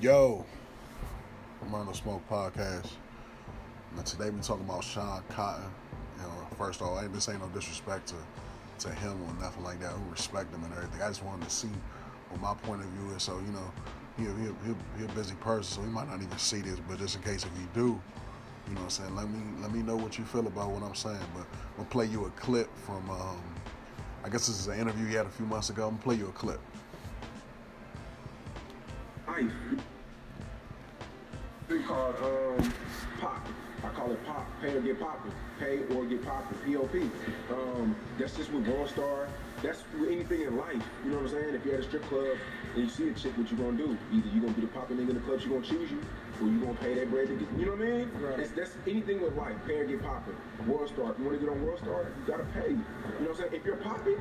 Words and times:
Yo, 0.00 0.44
Murder 1.70 1.94
Smoke 1.94 2.28
Podcast. 2.28 2.90
And 3.96 4.04
today 4.04 4.28
we 4.28 4.40
talking 4.40 4.64
about 4.64 4.82
Sean 4.82 5.22
Cotton. 5.28 5.64
You 6.16 6.24
know, 6.24 6.46
first 6.58 6.80
of 6.80 6.88
all, 6.88 7.00
ain't 7.00 7.12
this 7.14 7.28
ain't 7.28 7.40
no 7.40 7.46
disrespect 7.48 8.08
to, 8.08 8.86
to 8.86 8.92
him 8.92 9.22
or 9.22 9.40
nothing 9.40 9.62
like 9.62 9.80
that. 9.80 9.96
We 9.96 10.10
respect 10.10 10.52
him 10.52 10.64
and 10.64 10.74
everything. 10.74 11.00
I 11.00 11.06
just 11.06 11.22
wanted 11.22 11.44
to 11.44 11.54
see 11.54 11.70
what 12.28 12.40
my 12.40 12.54
point 12.66 12.82
of 12.82 12.88
view 12.88 13.14
is. 13.14 13.22
So 13.22 13.38
you 13.38 13.52
know, 13.52 13.72
he 14.18 14.24
he 14.24 14.48
he, 14.66 14.74
he 14.98 15.04
a 15.04 15.14
busy 15.14 15.36
person, 15.36 15.62
so 15.62 15.82
he 15.82 15.88
might 15.88 16.08
not 16.08 16.20
even 16.20 16.38
see 16.38 16.60
this. 16.60 16.80
But 16.88 16.98
just 16.98 17.14
in 17.14 17.22
case 17.22 17.44
if 17.44 17.56
he 17.56 17.64
do, 17.72 17.80
you 18.68 18.74
know, 18.74 18.80
what 18.80 18.82
I'm 18.82 18.90
saying, 18.90 19.14
let 19.14 19.30
me 19.30 19.38
let 19.62 19.72
me 19.72 19.82
know 19.82 19.96
what 19.96 20.18
you 20.18 20.24
feel 20.24 20.46
about 20.48 20.70
what 20.70 20.82
I'm 20.82 20.96
saying. 20.96 21.16
But 21.32 21.46
I'm 21.46 21.76
gonna 21.78 21.88
play 21.90 22.06
you 22.06 22.24
a 22.24 22.30
clip 22.30 22.68
from. 22.78 23.08
Um, 23.08 23.40
I 24.24 24.28
guess 24.28 24.48
this 24.48 24.58
is 24.58 24.66
an 24.66 24.80
interview 24.80 25.06
he 25.06 25.14
had 25.14 25.26
a 25.26 25.30
few 25.30 25.46
months 25.46 25.70
ago. 25.70 25.84
I'm 25.84 25.90
gonna 25.92 26.02
play 26.02 26.16
you 26.16 26.26
a 26.26 26.32
clip. 26.32 26.60
Thing 31.68 31.82
called 31.84 32.16
um, 32.22 32.72
pop. 33.20 33.46
I 33.82 33.88
call 33.88 34.10
it 34.12 34.24
pop. 34.26 34.46
Pay 34.60 34.74
or 34.74 34.80
get 34.80 34.98
poppin'. 35.00 35.32
Pay 35.58 35.80
or 35.94 36.04
get 36.06 36.24
poppin'. 36.24 36.56
P-O-P. 36.64 37.10
Um, 37.50 37.96
that's 38.18 38.36
just 38.36 38.50
with 38.52 38.66
World 38.66 38.88
Star. 38.88 39.28
That's 39.62 39.82
with 39.98 40.10
anything 40.10 40.42
in 40.42 40.56
life. 40.56 40.82
You 41.04 41.10
know 41.10 41.16
what 41.18 41.26
I'm 41.26 41.30
saying? 41.30 41.54
If 41.54 41.64
you're 41.64 41.74
at 41.74 41.80
a 41.80 41.84
strip 41.84 42.02
club 42.04 42.36
and 42.74 42.84
you 42.84 42.90
see 42.90 43.08
a 43.08 43.12
chick, 43.14 43.36
what 43.36 43.50
you 43.50 43.56
gonna 43.56 43.76
do? 43.76 43.96
Either 44.12 44.28
you 44.28 44.40
gonna 44.40 44.52
be 44.52 44.62
the 44.62 44.68
poppin' 44.68 44.98
nigga 44.98 45.10
in 45.10 45.14
the 45.14 45.20
club, 45.20 45.40
she 45.40 45.48
gonna 45.48 45.62
choose 45.62 45.90
you, 45.90 46.00
or 46.40 46.48
you 46.48 46.60
gonna 46.60 46.74
pay 46.74 46.94
that 46.94 47.10
bread 47.10 47.28
to 47.28 47.34
get. 47.34 47.48
You 47.58 47.66
know 47.66 47.72
what 47.72 47.82
I 47.82 47.90
mean? 47.90 48.10
Right. 48.20 48.40
It's, 48.40 48.50
that's 48.52 48.72
anything 48.86 49.22
with 49.22 49.36
life. 49.36 49.56
Pay 49.66 49.76
or 49.76 49.84
get 49.86 50.02
poppin'. 50.02 50.36
World 50.66 50.88
Star. 50.88 51.12
If 51.12 51.18
you 51.18 51.24
wanna 51.24 51.38
get 51.38 51.48
on 51.48 51.64
World 51.64 51.78
Star, 51.80 52.02
you 52.04 52.26
gotta 52.26 52.44
pay. 52.52 52.70
You 52.70 52.76
know 52.76 53.28
what 53.28 53.30
I'm 53.30 53.36
saying? 53.36 53.52
If 53.52 53.64
you're 53.64 53.76
popping, 53.76 54.18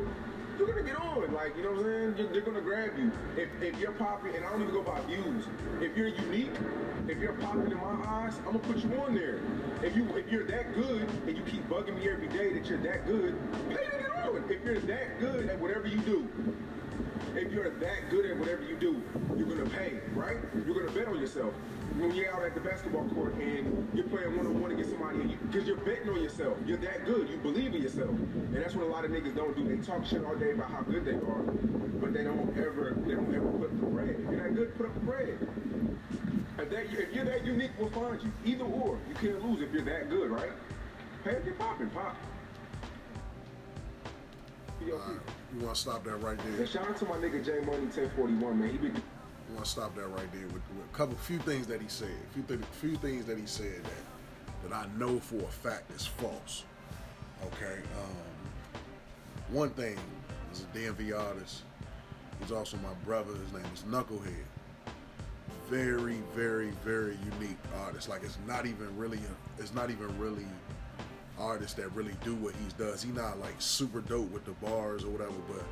you're 0.58 0.68
gonna 0.68 0.84
get 0.84 0.98
on. 0.98 1.34
Like, 1.34 1.56
you 1.58 1.64
know 1.64 1.72
what 1.72 1.80
I'm 1.80 1.86
saying? 1.86 2.16
You're- 2.18 2.32
They're 2.34 2.42
gonna 2.42 2.62
grab 2.62 2.98
you. 2.98 3.12
If, 3.38 3.50
if 3.62 3.80
you're 3.80 3.92
popping, 3.94 4.36
and 4.36 4.46
I 4.46 4.52
don't 4.52 4.62
even 4.62 4.74
go 4.74 4.82
by 4.84 5.00
views. 5.02 5.46
If 5.82 5.96
you're 5.98 6.08
unique, 6.08 6.52
if 7.08 7.18
you're 7.20 7.34
popping 7.34 7.72
in 7.72 7.78
my 7.78 7.96
eyes, 8.08 8.34
I'm 8.40 8.58
gonna 8.58 8.60
put 8.60 8.78
you 8.78 8.94
on 9.02 9.14
there. 9.16 9.40
If 9.82 9.96
you 9.96 10.08
if 10.16 10.32
you're 10.32 10.46
that 10.48 10.74
good 10.76 11.08
and 11.28 11.36
you 11.38 11.44
keep 11.44 11.68
bugging 11.70 11.96
me 11.98 12.10
every 12.10 12.28
day 12.30 12.54
that 12.54 12.66
you're 12.68 12.80
that 12.80 13.06
good, 13.06 13.36
pay 13.70 13.76
to 13.76 13.98
get 14.00 14.26
on. 14.26 14.44
If 14.50 14.64
you're 14.64 14.80
that 14.80 15.20
good 15.20 15.50
at 15.50 15.60
whatever 15.60 15.88
you 15.88 15.98
do, 16.00 16.28
if 17.36 17.52
you're 17.52 17.70
that 17.70 18.10
good 18.10 18.26
at 18.26 18.38
whatever 18.38 18.64
you 18.64 18.76
do, 18.76 19.02
you're 19.36 19.48
gonna 19.48 19.70
pay, 19.70 20.00
right? 20.14 20.38
You're 20.66 20.76
gonna 20.76 20.92
bet 20.92 21.08
on 21.08 21.20
yourself. 21.20 21.54
When 21.98 22.14
you're 22.14 22.34
out 22.34 22.44
at 22.44 22.56
the 22.56 22.62
basketball 22.62 23.08
court 23.10 23.36
and 23.36 23.88
you're 23.94 24.08
playing 24.08 24.36
one 24.38 24.48
on 24.48 24.60
one 24.60 24.72
against 24.72 24.92
somebody, 24.92 25.38
because 25.48 25.68
you, 25.68 25.76
are 25.76 25.78
betting 25.78 26.10
on 26.10 26.22
yourself. 26.22 26.58
You're 26.66 26.78
that 26.78 27.06
good. 27.06 27.30
You 27.30 27.38
believe 27.38 27.76
in 27.76 27.84
yourself, 27.84 28.10
and 28.10 28.56
that's 28.56 28.74
what 28.74 28.86
a 28.86 28.90
lot 28.90 29.06
of 29.06 29.12
niggas 29.12 29.36
don't 29.36 29.56
do. 29.56 29.64
They 29.64 29.84
talk 29.84 30.06
shit 30.06 30.24
all 30.26 30.36
day 30.36 30.52
about 30.52 30.72
how 30.72 30.82
good 30.82 31.06
they 31.06 31.14
are, 31.14 31.44
but 32.02 32.14
they 32.14 32.24
don't 32.24 32.50
ever, 32.58 32.96
they 33.06 33.14
don't 33.14 33.34
ever 33.34 33.48
put 33.52 33.80
the 33.80 33.86
bread. 33.88 34.10
If 34.10 34.32
you're 34.32 34.44
that 34.44 34.56
good, 34.56 34.78
put 34.78 34.88
up 34.88 34.94
the 34.94 35.00
bread. 35.02 35.38
If, 36.58 36.70
that, 36.70 36.86
if 36.86 37.14
you're 37.14 37.26
that 37.26 37.46
unique, 37.46 37.72
we'll 37.80 37.90
find 37.90 38.22
you. 38.22 38.32
Either 38.46 38.64
or, 38.64 38.98
you 39.10 39.16
can't 39.16 39.44
lose 39.46 39.62
if 39.62 39.72
you're 39.72 39.84
that 39.84 40.10
good, 40.10 40.32
right? 40.32 40.52
Pay 41.24 41.32
if 41.32 41.46
you're 41.46 41.56
popping, 41.56 41.90
pop. 41.90 42.16
Right, 44.92 45.20
you 45.54 45.66
want 45.66 45.76
to 45.76 45.82
stop 45.82 46.04
that 46.04 46.18
right 46.18 46.38
there? 46.58 46.68
Shout 46.68 46.88
out 46.88 46.98
to 46.98 47.06
my 47.06 47.16
nigga 47.16 47.44
J 47.44 47.60
Money 47.60 47.86
1041, 47.86 48.60
man. 48.60 48.70
He 48.70 48.78
been 48.78 48.96
I 48.96 49.54
want 49.54 49.66
to 49.66 49.72
stop 49.72 49.96
that 49.96 50.08
right 50.08 50.32
there 50.32 50.46
with, 50.48 50.54
with 50.54 50.86
a 50.92 50.98
couple, 50.98 51.16
few 51.16 51.38
things 51.40 51.68
that 51.68 51.82
he 51.82 51.88
said. 51.88 52.10
A 52.10 52.34
few, 52.34 52.44
th- 52.44 52.60
few 52.72 52.96
things 52.96 53.26
that 53.26 53.38
he 53.38 53.46
said 53.46 53.84
that 53.84 54.70
that 54.70 54.74
I 54.74 54.88
know 54.98 55.20
for 55.20 55.38
a 55.38 55.48
fact 55.48 55.92
is 55.92 56.06
false. 56.06 56.64
Okay. 57.46 57.80
Um, 57.98 58.84
one 59.50 59.70
thing 59.72 59.98
is 60.52 60.62
a 60.62 60.78
DMV 60.78 61.20
artist. 61.20 61.64
He's 62.40 62.52
also 62.52 62.78
my 62.78 62.94
brother. 63.06 63.34
His 63.34 63.54
name 63.54 63.72
is 63.74 63.84
Knucklehead. 63.84 64.46
Very, 65.70 66.22
very, 66.36 66.72
very 66.84 67.18
unique 67.40 67.58
artist. 67.86 68.10
Like 68.10 68.24
it's 68.24 68.38
not 68.48 68.66
even 68.66 68.96
really, 68.98 69.20
a, 69.20 69.62
it's 69.62 69.74
not 69.74 69.90
even 69.90 70.18
really 70.18 70.46
artists 71.40 71.74
that 71.76 71.94
really 71.94 72.14
do 72.24 72.36
what 72.36 72.54
he 72.54 72.84
does. 72.84 73.02
He 73.02 73.12
not 73.12 73.40
like 73.40 73.56
super 73.60 74.02
dope 74.02 74.32
with 74.32 74.46
the 74.46 74.52
bars 74.54 75.04
or 75.04 75.10
whatever, 75.10 75.34
but 75.48 75.64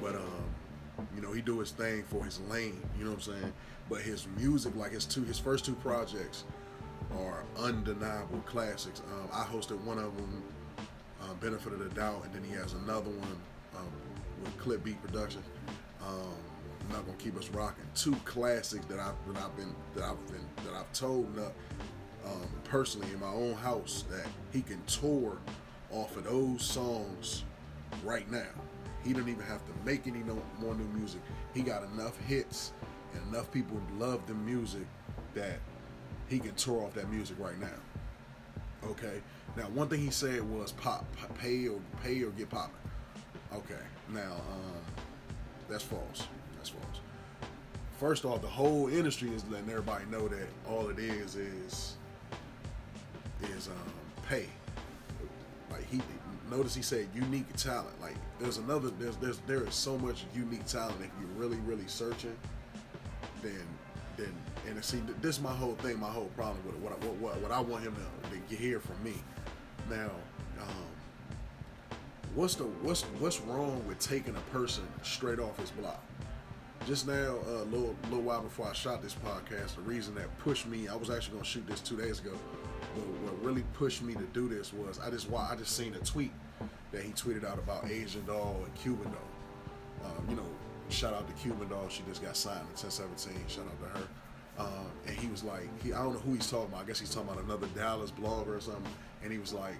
but 0.00 0.14
um, 0.14 1.06
you 1.14 1.22
know, 1.22 1.32
he 1.32 1.40
do 1.40 1.58
his 1.58 1.70
thing 1.70 2.02
for 2.04 2.24
his 2.24 2.40
lane. 2.40 2.80
You 2.98 3.04
know 3.04 3.10
what 3.10 3.26
I'm 3.26 3.34
saying? 3.34 3.52
But 3.88 4.02
his 4.02 4.26
music, 4.36 4.74
like 4.76 4.92
his 4.92 5.04
two, 5.04 5.24
his 5.24 5.38
first 5.38 5.64
two 5.64 5.74
projects, 5.76 6.44
are 7.18 7.44
undeniable 7.58 8.40
classics. 8.46 9.02
Um, 9.12 9.28
I 9.32 9.44
hosted 9.44 9.80
one 9.82 9.98
of 9.98 10.16
them, 10.16 10.42
um, 11.22 11.36
Benefit 11.40 11.72
of 11.72 11.80
the 11.80 11.88
Doubt, 11.88 12.24
and 12.24 12.34
then 12.34 12.44
he 12.44 12.54
has 12.54 12.72
another 12.74 13.10
one 13.10 13.40
um, 13.76 13.90
with 14.42 14.56
Clip 14.58 14.82
Beat 14.84 15.02
Productions. 15.02 15.44
Um, 16.06 16.34
not 16.90 17.04
gonna 17.06 17.18
keep 17.18 17.36
us 17.36 17.48
rocking. 17.50 17.84
Two 17.94 18.14
classics 18.24 18.84
that 18.86 18.98
I've 18.98 19.14
that 19.32 19.42
I've 19.42 19.56
been 19.56 19.74
that 19.94 20.04
I've 20.04 20.26
been 20.26 20.46
that 20.64 20.74
I've 20.74 20.92
told 20.92 21.34
Nut 21.36 21.54
um, 22.26 22.48
personally 22.64 23.10
in 23.12 23.20
my 23.20 23.28
own 23.28 23.54
house 23.54 24.04
that 24.10 24.26
he 24.52 24.62
can 24.62 24.82
tour 24.86 25.38
off 25.90 26.16
of 26.16 26.24
those 26.24 26.62
songs 26.62 27.44
right 28.04 28.30
now. 28.30 28.46
He 29.04 29.12
don't 29.12 29.28
even 29.28 29.44
have 29.44 29.64
to 29.66 29.72
make 29.84 30.06
any 30.06 30.20
no, 30.20 30.40
more 30.58 30.74
new 30.74 30.88
music. 30.98 31.20
He 31.54 31.62
got 31.62 31.82
enough 31.94 32.18
hits 32.20 32.72
and 33.14 33.22
enough 33.32 33.50
people 33.50 33.80
love 33.98 34.26
the 34.26 34.34
music 34.34 34.86
that 35.34 35.58
he 36.28 36.38
can 36.38 36.54
tour 36.54 36.84
off 36.84 36.94
that 36.94 37.10
music 37.10 37.36
right 37.38 37.58
now. 37.60 37.68
Okay. 38.84 39.20
Now, 39.56 39.64
one 39.70 39.88
thing 39.88 40.00
he 40.00 40.10
said 40.10 40.42
was 40.42 40.72
pop, 40.72 41.04
pay 41.38 41.66
or 41.66 41.80
pay 42.02 42.22
or 42.22 42.30
get 42.30 42.50
popping. 42.50 42.74
Okay. 43.52 43.82
Now, 44.12 44.32
um, 44.32 45.04
that's 45.68 45.82
false. 45.82 46.28
That's 46.56 46.70
false. 46.70 47.00
First 47.98 48.24
off, 48.24 48.40
the 48.40 48.48
whole 48.48 48.88
industry 48.88 49.30
is 49.30 49.44
letting 49.50 49.68
everybody 49.68 50.04
know 50.06 50.28
that 50.28 50.48
all 50.68 50.88
it 50.88 50.98
is 50.98 51.36
is 51.36 51.96
is 53.56 53.68
um, 53.68 53.92
pay. 54.28 54.46
Like 55.70 55.88
he 55.90 56.00
notice 56.50 56.74
he 56.74 56.82
said 56.82 57.06
unique 57.14 57.52
talent. 57.56 58.00
Like 58.00 58.16
there's 58.40 58.58
another 58.58 58.90
there's 58.98 59.16
there's 59.16 59.38
there 59.46 59.64
is 59.66 59.74
so 59.74 59.96
much 59.98 60.24
unique 60.34 60.66
talent 60.66 60.96
if 61.00 61.10
you're 61.20 61.40
really 61.40 61.58
really 61.66 61.86
searching. 61.86 62.36
Then 63.42 63.66
then 64.16 64.32
and 64.68 64.84
see 64.84 65.00
this 65.20 65.36
is 65.36 65.42
my 65.42 65.52
whole 65.52 65.74
thing, 65.76 65.98
my 65.98 66.10
whole 66.10 66.30
problem 66.36 66.58
with 66.66 66.74
it. 66.76 66.80
What 66.80 66.92
I- 66.92 67.06
what 67.06 67.14
what, 67.16 67.40
what 67.42 67.52
I 67.52 67.60
want 67.60 67.84
him 67.84 67.94
to, 67.96 68.56
to 68.56 68.56
hear 68.56 68.80
from 68.80 69.02
me. 69.02 69.14
Now, 69.88 70.10
um, 70.60 70.86
what's 72.34 72.54
the 72.56 72.64
what's 72.64 73.02
what's 73.18 73.40
wrong 73.40 73.82
with 73.88 73.98
taking 73.98 74.36
a 74.36 74.40
person 74.52 74.84
straight 75.02 75.38
off 75.38 75.58
his 75.58 75.70
block? 75.70 76.02
Just 76.86 77.06
now, 77.06 77.36
a 77.46 77.64
little 77.64 77.94
little 78.04 78.22
while 78.22 78.42
before 78.42 78.66
I 78.68 78.72
shot 78.72 79.02
this 79.02 79.14
podcast, 79.14 79.76
the 79.76 79.82
reason 79.82 80.14
that 80.16 80.36
pushed 80.40 80.66
me, 80.66 80.88
I 80.88 80.94
was 80.96 81.10
actually 81.10 81.34
gonna 81.34 81.44
shoot 81.44 81.66
this 81.66 81.80
two 81.80 81.96
days 81.96 82.20
ago. 82.20 82.32
What 83.22 83.42
really 83.42 83.64
pushed 83.74 84.02
me 84.02 84.14
to 84.14 84.26
do 84.32 84.48
this 84.48 84.72
was 84.72 84.98
I 84.98 85.10
just 85.10 85.28
I 85.32 85.54
just 85.56 85.76
seen 85.76 85.94
a 85.94 85.98
tweet 85.98 86.32
that 86.92 87.02
he 87.02 87.12
tweeted 87.12 87.44
out 87.44 87.58
about 87.58 87.88
Asian 87.88 88.24
Doll 88.26 88.60
and 88.64 88.74
Cuban 88.74 89.04
Doll. 89.04 90.10
Um, 90.10 90.26
you 90.28 90.36
know, 90.36 90.46
shout 90.88 91.14
out 91.14 91.26
to 91.26 91.32
Cuban 91.34 91.68
Doll. 91.68 91.88
She 91.88 92.02
just 92.08 92.22
got 92.22 92.36
signed 92.36 92.60
in 92.60 92.76
1017. 92.76 93.36
Shout 93.48 93.64
out 93.66 93.92
to 93.92 93.98
her. 93.98 94.08
Um, 94.58 94.86
and 95.06 95.16
he 95.16 95.28
was 95.28 95.42
like, 95.42 95.68
he, 95.82 95.92
I 95.92 96.02
don't 96.02 96.14
know 96.14 96.18
who 96.20 96.34
he's 96.34 96.50
talking 96.50 96.66
about. 96.66 96.82
I 96.82 96.86
guess 96.86 97.00
he's 97.00 97.14
talking 97.14 97.30
about 97.30 97.44
another 97.44 97.66
Dallas 97.74 98.10
blogger 98.10 98.56
or 98.56 98.60
something. 98.60 98.92
And 99.22 99.32
he 99.32 99.38
was 99.38 99.52
like, 99.52 99.74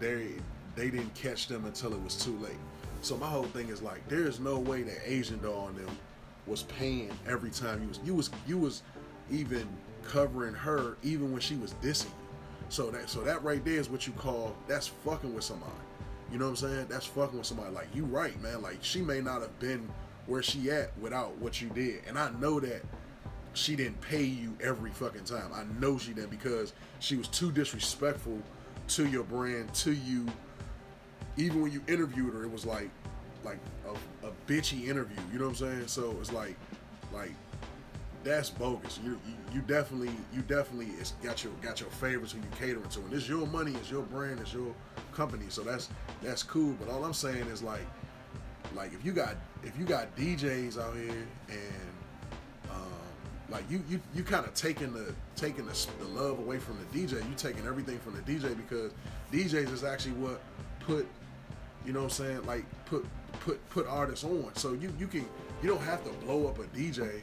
they 0.00 0.32
they 0.74 0.90
didn't 0.90 1.14
catch 1.14 1.48
them 1.48 1.64
until 1.64 1.92
it 1.92 2.02
was 2.02 2.14
too 2.16 2.36
late. 2.38 2.52
So 3.00 3.16
my 3.16 3.26
whole 3.26 3.44
thing 3.44 3.68
is 3.68 3.82
like, 3.82 4.06
there 4.08 4.26
is 4.26 4.40
no 4.40 4.58
way 4.58 4.82
that 4.82 4.98
Asian 5.04 5.40
Doll 5.40 5.68
and 5.68 5.76
them 5.78 5.96
was 6.46 6.64
paying 6.64 7.10
every 7.26 7.50
time 7.50 7.82
you 7.82 7.88
was 7.88 8.00
you 8.04 8.14
was 8.14 8.30
you 8.46 8.58
was 8.58 8.82
even 9.30 9.66
covering 10.02 10.54
her 10.54 10.96
even 11.02 11.32
when 11.32 11.40
she 11.40 11.56
was 11.56 11.74
dissing 11.74 12.06
you. 12.06 12.27
So 12.68 12.90
that 12.90 13.08
so 13.08 13.20
that 13.22 13.42
right 13.42 13.64
there 13.64 13.74
is 13.74 13.88
what 13.88 14.06
you 14.06 14.12
call 14.14 14.54
that's 14.66 14.88
fucking 14.88 15.34
with 15.34 15.44
somebody. 15.44 15.72
You 16.30 16.38
know 16.38 16.44
what 16.44 16.62
I'm 16.62 16.68
saying? 16.68 16.86
That's 16.88 17.06
fucking 17.06 17.38
with 17.38 17.46
somebody. 17.46 17.72
Like 17.72 17.88
you 17.94 18.04
right, 18.04 18.40
man. 18.42 18.62
Like 18.62 18.78
she 18.82 19.00
may 19.00 19.20
not 19.20 19.40
have 19.40 19.58
been 19.58 19.88
where 20.26 20.42
she 20.42 20.70
at 20.70 20.96
without 20.98 21.36
what 21.38 21.60
you 21.60 21.68
did. 21.70 22.02
And 22.06 22.18
I 22.18 22.30
know 22.38 22.60
that 22.60 22.82
she 23.54 23.74
didn't 23.74 24.00
pay 24.02 24.22
you 24.22 24.56
every 24.62 24.90
fucking 24.90 25.24
time. 25.24 25.50
I 25.52 25.64
know 25.80 25.98
she 25.98 26.12
didn't 26.12 26.30
because 26.30 26.74
she 27.00 27.16
was 27.16 27.28
too 27.28 27.50
disrespectful 27.50 28.38
to 28.88 29.06
your 29.06 29.24
brand, 29.24 29.72
to 29.74 29.92
you. 29.92 30.26
Even 31.36 31.62
when 31.62 31.72
you 31.72 31.82
interviewed 31.88 32.34
her, 32.34 32.44
it 32.44 32.50
was 32.50 32.66
like 32.66 32.90
like 33.44 33.58
a, 33.86 34.26
a 34.26 34.30
bitchy 34.46 34.88
interview. 34.88 35.16
You 35.32 35.38
know 35.38 35.46
what 35.46 35.60
I'm 35.60 35.68
saying? 35.68 35.86
So 35.86 36.14
it's 36.20 36.32
like 36.32 36.56
like 37.12 37.32
that's 38.24 38.50
bogus. 38.50 38.98
You, 39.04 39.18
you 39.26 39.34
you 39.54 39.60
definitely 39.62 40.10
you 40.32 40.42
definitely 40.42 40.92
it's 40.98 41.12
got 41.22 41.44
your 41.44 41.52
got 41.62 41.80
your 41.80 41.90
favorites 41.90 42.32
who 42.32 42.38
you 42.38 42.46
catering 42.58 42.88
to, 42.88 43.00
and 43.00 43.12
it's 43.12 43.28
your 43.28 43.46
money, 43.46 43.72
it's 43.74 43.90
your 43.90 44.02
brand, 44.02 44.40
it's 44.40 44.52
your 44.52 44.74
company. 45.12 45.44
So 45.48 45.62
that's 45.62 45.88
that's 46.22 46.42
cool. 46.42 46.74
But 46.80 46.88
all 46.88 47.04
I'm 47.04 47.14
saying 47.14 47.46
is 47.46 47.62
like 47.62 47.86
like 48.74 48.92
if 48.92 49.04
you 49.04 49.12
got 49.12 49.36
if 49.62 49.78
you 49.78 49.84
got 49.84 50.14
DJs 50.16 50.78
out 50.78 50.94
here 50.94 51.26
and 51.48 52.70
um, 52.70 52.76
like 53.48 53.64
you 53.70 53.82
you 53.88 54.00
you 54.14 54.22
kind 54.22 54.44
of 54.44 54.54
taking 54.54 54.92
the 54.92 55.14
taking 55.36 55.66
the, 55.66 55.86
the 56.00 56.08
love 56.08 56.38
away 56.38 56.58
from 56.58 56.76
the 56.78 56.98
DJ. 56.98 57.16
You 57.28 57.34
taking 57.36 57.66
everything 57.66 57.98
from 57.98 58.14
the 58.14 58.22
DJ 58.22 58.56
because 58.56 58.92
DJs 59.32 59.72
is 59.72 59.84
actually 59.84 60.12
what 60.12 60.40
put 60.80 61.06
you 61.86 61.92
know 61.92 62.00
what 62.00 62.18
I'm 62.20 62.26
saying 62.26 62.46
like 62.46 62.64
put 62.86 63.06
put 63.40 63.66
put 63.70 63.86
artists 63.86 64.24
on. 64.24 64.50
So 64.54 64.72
you 64.72 64.92
you 64.98 65.06
can 65.06 65.26
you 65.62 65.68
don't 65.68 65.82
have 65.82 66.04
to 66.04 66.10
blow 66.24 66.48
up 66.48 66.58
a 66.58 66.64
DJ 66.64 67.20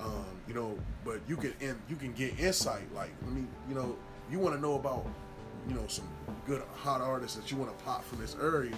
Um, 0.00 0.24
you 0.48 0.54
know, 0.54 0.78
but 1.04 1.20
you 1.28 1.36
can 1.36 1.54
in, 1.60 1.76
you 1.88 1.96
can 1.96 2.12
get 2.12 2.38
insight. 2.40 2.92
Like, 2.94 3.10
I 3.26 3.30
mean, 3.30 3.48
you 3.68 3.74
know, 3.74 3.96
you 4.30 4.38
want 4.38 4.54
to 4.54 4.60
know 4.60 4.74
about, 4.74 5.06
you 5.68 5.74
know, 5.74 5.86
some 5.86 6.08
good 6.46 6.62
hot 6.74 7.00
artists 7.00 7.36
that 7.36 7.50
you 7.50 7.56
want 7.56 7.76
to 7.76 7.84
pop 7.84 8.04
from 8.04 8.20
this 8.20 8.36
area. 8.40 8.74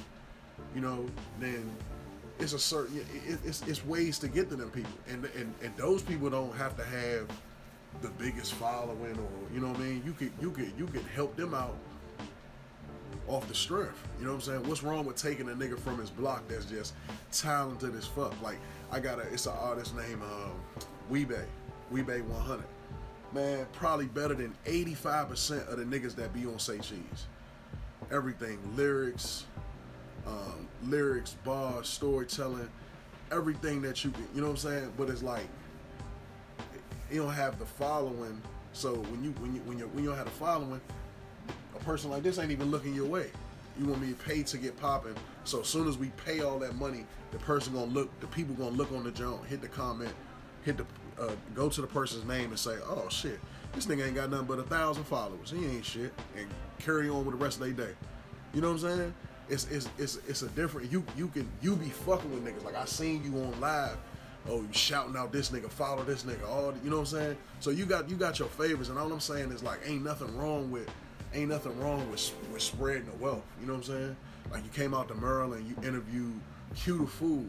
You 0.74 0.80
know, 0.80 1.06
then 1.38 1.70
it's 2.38 2.52
a 2.52 2.58
certain 2.58 2.98
it, 2.98 3.38
it's 3.44 3.62
it's 3.66 3.84
ways 3.86 4.19
to 4.19 4.28
get 4.28 4.48
to 4.50 4.56
them 4.56 4.70
people, 4.70 4.92
and 5.08 5.24
and 5.36 5.54
and 5.62 5.76
those 5.76 6.02
people 6.02 6.28
don't 6.28 6.54
have 6.56 6.76
to 6.76 6.84
have 6.84 7.28
the 8.00 8.08
biggest 8.10 8.54
following 8.54 9.12
or 9.12 9.54
you 9.54 9.60
know 9.60 9.68
what 9.68 9.78
I 9.78 9.84
mean. 9.84 10.02
You 10.04 10.12
could 10.12 10.32
you 10.40 10.50
could 10.50 10.72
you 10.78 10.86
could 10.86 11.04
help 11.14 11.36
them 11.36 11.54
out 11.54 11.76
off 13.28 13.46
the 13.48 13.54
strength. 13.54 14.02
You 14.18 14.26
know 14.26 14.32
what 14.32 14.46
I'm 14.46 14.54
saying? 14.54 14.68
What's 14.68 14.82
wrong 14.82 15.04
with 15.04 15.16
taking 15.16 15.48
a 15.48 15.52
nigga 15.52 15.78
from 15.78 15.98
his 15.98 16.10
block 16.10 16.46
that's 16.48 16.64
just 16.64 16.94
talented 17.30 17.94
as 17.94 18.06
fuck? 18.06 18.40
Like 18.42 18.58
I 18.90 19.00
got 19.00 19.18
a 19.18 19.22
it's 19.22 19.46
an 19.46 19.54
artist 19.58 19.94
named 19.96 20.22
um, 20.22 20.52
Weebay, 21.12 21.44
Weebay 21.93 22.25
100. 22.25 22.64
Man, 23.35 23.67
probably 23.73 24.06
better 24.06 24.35
than 24.35 24.55
85% 24.64 25.69
of 25.69 25.79
the 25.79 25.85
niggas 25.85 26.17
that 26.17 26.32
be 26.32 26.47
on 26.47 26.59
Say 26.59 26.79
Cheese. 26.79 27.26
Everything, 28.11 28.59
lyrics, 28.76 29.44
um, 30.26 30.69
lyrics, 30.85 31.37
bars, 31.44 31.87
storytelling, 31.88 32.69
everything 33.31 33.82
that 33.82 34.05
you 34.05 34.11
can, 34.11 34.26
you 34.35 34.41
know 34.41 34.49
what 34.49 34.53
I'm 34.53 34.70
saying? 34.70 34.93
But 34.97 35.11
it's 35.11 35.23
like 35.23 35.47
you 37.11 37.23
don't 37.23 37.32
have 37.32 37.59
the 37.59 37.67
following. 37.67 38.41
So 38.73 38.94
when 38.94 39.23
you 39.23 39.31
when 39.32 39.55
you 39.55 39.61
when 39.62 39.79
you 39.79 39.87
when 39.88 40.05
you 40.05 40.11
don't 40.11 40.19
have 40.19 40.26
the 40.26 40.32
following, 40.32 40.81
a 41.75 41.85
person 41.85 42.11
like 42.11 42.23
this 42.23 42.38
ain't 42.38 42.50
even 42.50 42.70
looking 42.70 42.94
your 42.94 43.06
way. 43.06 43.31
You 43.79 43.87
want 43.87 44.03
me 44.03 44.09
to 44.09 44.14
pay 44.14 44.43
to 44.43 44.59
get 44.59 44.79
popping. 44.79 45.14
So 45.44 45.61
as 45.61 45.67
soon 45.67 45.88
as 45.88 45.97
we 45.97 46.09
pay 46.25 46.41
all 46.41 46.59
that 46.59 46.75
money, 46.76 47.06
the 47.31 47.38
person 47.38 47.75
gonna 47.75 47.87
look, 47.87 48.19
the 48.20 48.26
people 48.26 48.55
gonna 48.55 48.76
look 48.76 48.93
on 48.93 49.05
the 49.05 49.11
joint, 49.11 49.44
hit 49.47 49.62
the 49.62 49.69
comment, 49.69 50.12
hit 50.64 50.76
the, 50.76 50.87
uh, 51.22 51.32
go 51.54 51.69
to 51.69 51.80
the 51.80 51.86
person's 51.86 52.24
name 52.24 52.50
and 52.50 52.58
say, 52.58 52.76
oh 52.86 53.06
shit, 53.08 53.38
this 53.74 53.86
nigga 53.86 54.06
ain't 54.06 54.14
got 54.14 54.30
nothing 54.30 54.46
but 54.46 54.58
a 54.58 54.64
thousand 54.64 55.04
followers. 55.04 55.50
He 55.50 55.64
ain't 55.64 55.84
shit, 55.84 56.12
and 56.36 56.46
carry 56.78 57.08
on 57.08 57.24
with 57.24 57.38
the 57.38 57.44
rest 57.44 57.60
of 57.60 57.64
their 57.64 57.86
day. 57.86 57.92
You 58.52 58.60
know 58.60 58.72
what 58.72 58.82
I'm 58.82 58.98
saying? 58.98 59.14
It's 59.48 59.66
it's 59.70 59.88
it's 59.98 60.19
it's 60.28 60.42
a 60.42 60.48
different. 60.48 60.90
You 60.90 61.04
you 61.16 61.28
can 61.28 61.48
you 61.60 61.76
be 61.76 61.88
fucking 61.88 62.30
with 62.32 62.44
niggas 62.44 62.64
like 62.64 62.76
I 62.76 62.84
seen 62.84 63.22
you 63.24 63.38
on 63.40 63.58
live. 63.60 63.96
Oh, 64.48 64.60
you 64.62 64.69
shouting 64.72 65.16
out 65.16 65.32
this 65.32 65.50
nigga, 65.50 65.70
follow 65.70 66.02
this 66.02 66.24
nigga, 66.24 66.48
all 66.48 66.74
you 66.82 66.90
know 66.90 66.96
what 66.96 67.12
I'm 67.12 67.19
saying? 67.19 67.36
So 67.60 67.70
you 67.70 67.86
got 67.86 68.10
you 68.10 68.16
got 68.16 68.38
your 68.38 68.48
favors, 68.48 68.88
and 68.88 68.98
all 68.98 69.12
I'm 69.12 69.20
saying 69.20 69.52
is 69.52 69.62
like 69.62 69.78
ain't 69.86 70.02
nothing 70.02 70.36
wrong 70.36 70.70
with 70.70 70.88
ain't 71.32 71.48
nothing 71.48 71.78
wrong 71.80 72.10
with 72.10 72.32
with 72.52 72.60
spreading 72.62 73.06
the 73.06 73.25
wealth. 73.25 73.44
You 73.60 73.66
know 73.66 73.75
what 73.75 73.88
I'm 73.88 73.94
saying? 73.94 74.16
Like 74.50 74.64
you 74.64 74.70
came 74.70 74.94
out 74.94 75.08
to 75.08 75.14
Maryland, 75.14 75.66
you 75.68 75.76
interviewed 75.86 76.40
Q 76.75 76.98
the 76.98 77.06
Fool, 77.06 77.46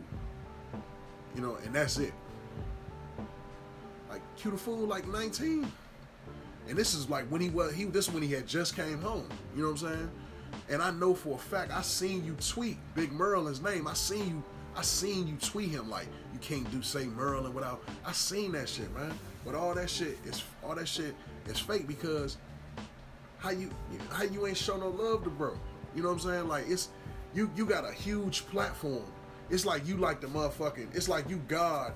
you 1.36 1.42
know, 1.42 1.58
and 1.66 1.74
that's 1.74 1.98
it. 1.98 2.14
Like 4.14 4.22
the 4.44 4.52
Fool, 4.56 4.86
like 4.86 5.08
19, 5.08 5.72
and 6.70 6.78
this 6.78 6.94
is 6.94 7.10
like 7.10 7.26
when 7.32 7.42
he 7.42 7.50
was 7.50 7.74
he 7.74 7.86
this 7.86 8.12
when 8.12 8.22
he 8.22 8.32
had 8.32 8.46
just 8.46 8.76
came 8.76 9.02
home. 9.02 9.28
You 9.56 9.64
know 9.64 9.72
what 9.72 9.82
I'm 9.82 9.90
saying? 9.90 10.12
And 10.70 10.84
I 10.84 10.92
know 10.92 11.16
for 11.16 11.34
a 11.34 11.40
fact 11.40 11.72
I 11.72 11.82
seen 11.82 12.24
you 12.24 12.36
tweet 12.36 12.78
Big 12.94 13.12
Merlin's 13.12 13.60
name. 13.60 13.88
I 13.88 13.94
seen 13.94 14.28
you 14.28 14.44
I 14.76 14.84
seen 14.84 15.28
you 15.28 15.36
tweet 15.38 15.70
him 15.70 15.90
like 15.90 16.06
you 16.32 16.38
can't 16.42 16.70
do 16.72 16.84
say 16.84 17.06
Merlin 17.06 17.56
without. 17.56 17.82
I 18.06 18.12
seen 18.12 18.52
that 18.52 18.70
shit, 18.70 18.94
man. 18.94 19.18
But 19.44 19.56
all 19.56 19.74
that 19.74 19.90
shit 19.90 20.20
is 20.26 20.44
all 20.64 20.76
that 20.76 20.88
shit 20.88 21.16
is 21.48 21.58
fake 21.58 21.88
because 21.88 22.38
how 23.40 23.50
you 23.50 23.72
how 24.12 24.26
you 24.26 24.46
ain't 24.46 24.58
show 24.58 24.78
no 24.78 24.90
love 24.90 25.24
to 25.24 25.32
bro. 25.32 25.58
You 25.96 26.04
know 26.04 26.10
what 26.10 26.24
I'm 26.24 26.30
saying? 26.30 26.48
Like 26.48 26.66
it's 26.68 26.90
you 27.34 27.50
you 27.56 27.66
got 27.66 27.84
a 27.84 27.92
huge 27.92 28.46
platform. 28.46 29.06
It's 29.50 29.66
like 29.66 29.88
you 29.88 29.98
like 29.98 30.22
the 30.22 30.28
motherfucking. 30.28 30.96
It's 30.96 31.10
like 31.10 31.28
you 31.28 31.38
God. 31.48 31.94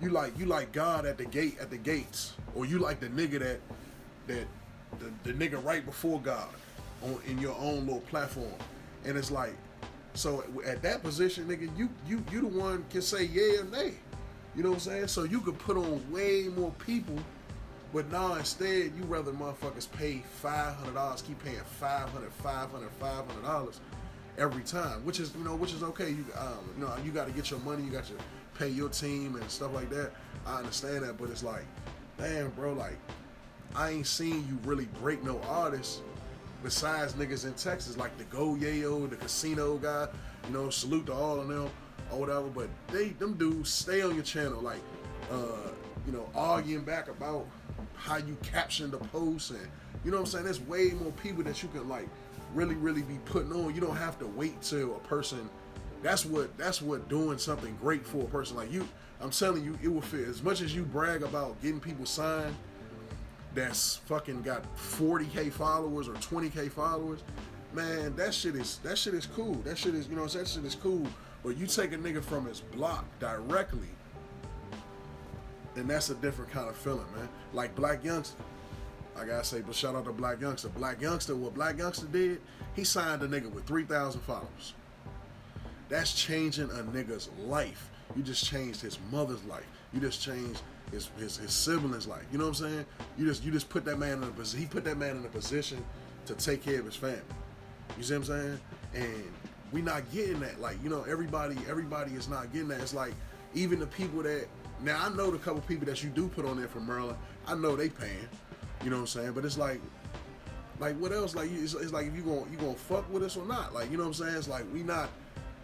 You 0.00 0.10
like 0.10 0.38
you 0.38 0.46
like 0.46 0.72
God 0.72 1.06
at 1.06 1.18
the 1.18 1.24
gate 1.24 1.56
at 1.60 1.70
the 1.70 1.76
gates, 1.76 2.34
or 2.54 2.64
you 2.64 2.78
like 2.78 3.00
the 3.00 3.08
nigga 3.08 3.40
that 3.40 3.60
that 4.28 4.46
the, 5.00 5.32
the 5.32 5.32
nigga 5.32 5.62
right 5.64 5.84
before 5.84 6.20
God 6.20 6.48
on 7.02 7.18
in 7.26 7.38
your 7.38 7.56
own 7.58 7.86
little 7.86 8.00
platform. 8.02 8.54
And 9.04 9.16
it's 9.16 9.30
like 9.30 9.54
so 10.14 10.44
at 10.66 10.82
that 10.82 11.02
position, 11.02 11.48
nigga, 11.48 11.76
you 11.76 11.88
you 12.06 12.24
you 12.30 12.40
the 12.42 12.46
one 12.46 12.84
can 12.90 13.02
say 13.02 13.24
yeah 13.24 13.60
or 13.60 13.64
nay. 13.64 13.94
You 14.56 14.62
know 14.62 14.70
what 14.70 14.76
I'm 14.76 14.80
saying? 14.80 15.08
So 15.08 15.24
you 15.24 15.40
could 15.40 15.58
put 15.58 15.76
on 15.76 16.02
way 16.10 16.48
more 16.56 16.72
people, 16.84 17.16
but 17.92 18.10
now 18.10 18.34
instead 18.34 18.92
you 18.96 19.04
rather 19.04 19.32
motherfuckers 19.32 19.90
pay 19.90 20.22
five 20.42 20.74
hundred 20.76 20.94
dollars, 20.94 21.22
keep 21.22 21.42
paying 21.44 21.60
500 21.80 22.32
500 22.32 22.90
500 23.00 23.42
dollars 23.42 23.80
every 24.36 24.62
time, 24.62 25.04
which 25.04 25.20
is 25.20 25.32
you 25.36 25.44
know 25.44 25.54
which 25.56 25.72
is 25.72 25.82
okay. 25.82 26.10
You 26.10 26.24
um, 26.36 26.58
you 26.76 26.84
know 26.84 26.92
you 27.04 27.10
got 27.12 27.26
to 27.26 27.32
get 27.32 27.50
your 27.50 27.60
money, 27.60 27.82
you 27.82 27.90
got 27.90 28.04
to 28.06 28.12
pay 28.58 28.68
your 28.68 28.88
team 28.88 29.36
and 29.36 29.50
stuff 29.50 29.72
like 29.72 29.90
that. 29.90 30.10
I 30.46 30.56
understand 30.58 31.04
that, 31.04 31.18
but 31.18 31.30
it's 31.30 31.42
like, 31.42 31.64
damn, 32.18 32.50
bro, 32.50 32.72
like 32.72 32.98
I 33.74 33.90
ain't 33.90 34.06
seen 34.06 34.46
you 34.48 34.58
really 34.64 34.86
break 35.00 35.22
no 35.22 35.40
artists 35.48 36.02
besides 36.62 37.12
niggas 37.12 37.46
in 37.46 37.54
Texas, 37.54 37.96
like 37.96 38.16
the 38.18 38.24
Go 38.24 38.56
Yayo, 38.56 39.08
the 39.08 39.16
casino 39.16 39.76
guy, 39.76 40.08
you 40.46 40.52
know, 40.52 40.70
salute 40.70 41.06
to 41.06 41.12
all 41.12 41.40
of 41.40 41.48
them 41.48 41.70
or 42.10 42.20
whatever. 42.20 42.48
But 42.48 42.68
they 42.88 43.10
them 43.10 43.34
dudes 43.34 43.70
stay 43.70 44.02
on 44.02 44.14
your 44.14 44.24
channel, 44.24 44.60
like 44.60 44.80
uh, 45.30 45.70
you 46.06 46.12
know, 46.12 46.28
arguing 46.34 46.84
back 46.84 47.08
about 47.08 47.46
how 47.94 48.16
you 48.16 48.36
caption 48.42 48.90
the 48.90 48.98
post 48.98 49.50
and 49.50 49.68
you 50.04 50.10
know 50.10 50.18
what 50.18 50.22
I'm 50.22 50.26
saying? 50.26 50.44
There's 50.44 50.60
way 50.60 50.90
more 50.90 51.12
people 51.12 51.42
that 51.44 51.62
you 51.62 51.68
can 51.68 51.88
like 51.88 52.08
really, 52.54 52.76
really 52.76 53.02
be 53.02 53.18
putting 53.24 53.52
on. 53.52 53.74
You 53.74 53.80
don't 53.80 53.96
have 53.96 54.18
to 54.20 54.26
wait 54.26 54.60
till 54.62 54.96
a 54.96 55.00
person 55.00 55.48
that's 56.02 56.24
what 56.24 56.56
that's 56.56 56.80
what 56.80 57.08
doing 57.08 57.38
something 57.38 57.76
great 57.80 58.06
for 58.06 58.22
a 58.22 58.26
person 58.26 58.56
like 58.56 58.72
you. 58.72 58.86
I'm 59.20 59.30
telling 59.30 59.64
you, 59.64 59.78
it 59.82 59.88
will 59.88 60.00
fit 60.00 60.28
as 60.28 60.42
much 60.42 60.60
as 60.60 60.74
you 60.74 60.84
brag 60.84 61.22
about 61.22 61.60
getting 61.60 61.80
people 61.80 62.06
signed 62.06 62.54
that's 63.54 63.96
fucking 64.06 64.42
got 64.42 64.62
40k 64.76 65.50
followers 65.50 66.08
or 66.08 66.14
20k 66.14 66.70
followers, 66.70 67.24
man, 67.72 68.14
that 68.16 68.32
shit 68.32 68.54
is 68.54 68.78
that 68.84 68.96
shit 68.96 69.14
is 69.14 69.26
cool. 69.26 69.54
That 69.64 69.76
shit 69.76 69.94
is 69.94 70.08
you 70.08 70.16
know 70.16 70.26
that 70.26 70.48
shit 70.48 70.64
is 70.64 70.74
cool. 70.74 71.06
But 71.42 71.56
you 71.56 71.66
take 71.66 71.92
a 71.92 71.96
nigga 71.96 72.22
from 72.22 72.46
his 72.46 72.60
block 72.60 73.04
directly, 73.20 73.88
and 75.76 75.88
that's 75.88 76.10
a 76.10 76.14
different 76.16 76.50
kind 76.50 76.68
of 76.68 76.76
feeling, 76.76 77.06
man. 77.16 77.28
Like 77.52 77.74
Blac 77.74 78.02
Youngsta. 78.02 78.34
I 79.16 79.24
gotta 79.24 79.44
say, 79.44 79.60
but 79.62 79.74
shout 79.74 79.96
out 79.96 80.04
to 80.04 80.12
Blac 80.12 80.38
Youngsta. 80.38 80.68
Blac 80.70 81.00
Youngsta, 81.00 81.36
what 81.36 81.54
Blac 81.54 81.78
Youngsta 81.78 82.10
did, 82.12 82.40
he 82.76 82.84
signed 82.84 83.22
a 83.22 83.28
nigga 83.28 83.50
with 83.50 83.66
3,000 83.66 84.20
followers. 84.20 84.74
That's 85.88 86.12
changing 86.12 86.70
a 86.70 86.82
nigga's 86.82 87.30
life. 87.46 87.90
You 88.16 88.22
just 88.22 88.44
changed 88.44 88.80
his 88.80 88.98
mother's 89.10 89.44
life. 89.44 89.66
You 89.92 90.00
just 90.00 90.22
changed 90.22 90.62
his, 90.90 91.10
his, 91.18 91.36
his 91.38 91.52
siblings' 91.52 92.06
life. 92.06 92.24
You 92.32 92.38
know 92.38 92.44
what 92.44 92.60
I'm 92.60 92.66
saying? 92.66 92.86
You 93.16 93.26
just 93.26 93.44
you 93.44 93.52
just 93.52 93.68
put 93.68 93.84
that 93.84 93.98
man 93.98 94.18
in 94.18 94.24
a 94.24 94.32
position. 94.32 94.60
He 94.60 94.66
put 94.66 94.84
that 94.84 94.98
man 94.98 95.16
in 95.16 95.24
a 95.24 95.28
position 95.28 95.84
to 96.26 96.34
take 96.34 96.62
care 96.62 96.80
of 96.80 96.86
his 96.86 96.96
family. 96.96 97.20
You 97.96 98.02
see 98.02 98.14
what 98.14 98.28
I'm 98.28 98.40
saying? 98.40 98.60
And 98.94 99.24
we 99.72 99.82
not 99.82 100.10
getting 100.12 100.40
that. 100.40 100.60
Like 100.60 100.82
you 100.82 100.90
know, 100.90 101.04
everybody 101.08 101.56
everybody 101.68 102.12
is 102.12 102.28
not 102.28 102.52
getting 102.52 102.68
that. 102.68 102.80
It's 102.80 102.94
like 102.94 103.14
even 103.54 103.78
the 103.78 103.86
people 103.86 104.22
that 104.22 104.46
now 104.82 105.02
I 105.02 105.08
know 105.10 105.30
the 105.30 105.38
couple 105.38 105.60
people 105.62 105.86
that 105.86 106.02
you 106.02 106.10
do 106.10 106.28
put 106.28 106.44
on 106.44 106.58
there 106.58 106.68
from 106.68 106.86
Maryland. 106.86 107.18
I 107.46 107.54
know 107.54 107.76
they 107.76 107.88
paying. 107.88 108.28
You 108.84 108.90
know 108.90 108.96
what 108.96 109.02
I'm 109.02 109.06
saying? 109.08 109.32
But 109.32 109.44
it's 109.44 109.58
like 109.58 109.80
like 110.78 110.96
what 110.98 111.12
else? 111.12 111.34
Like 111.34 111.50
it's, 111.52 111.74
it's 111.74 111.92
like 111.92 112.06
if 112.06 112.14
you 112.14 112.22
going 112.22 112.50
you 112.50 112.58
gonna 112.58 112.74
fuck 112.74 113.10
with 113.12 113.22
us 113.22 113.36
or 113.36 113.44
not? 113.46 113.74
Like 113.74 113.90
you 113.90 113.96
know 113.96 114.04
what 114.04 114.18
I'm 114.18 114.26
saying? 114.26 114.36
It's 114.36 114.48
like 114.48 114.64
we 114.72 114.82
not 114.82 115.08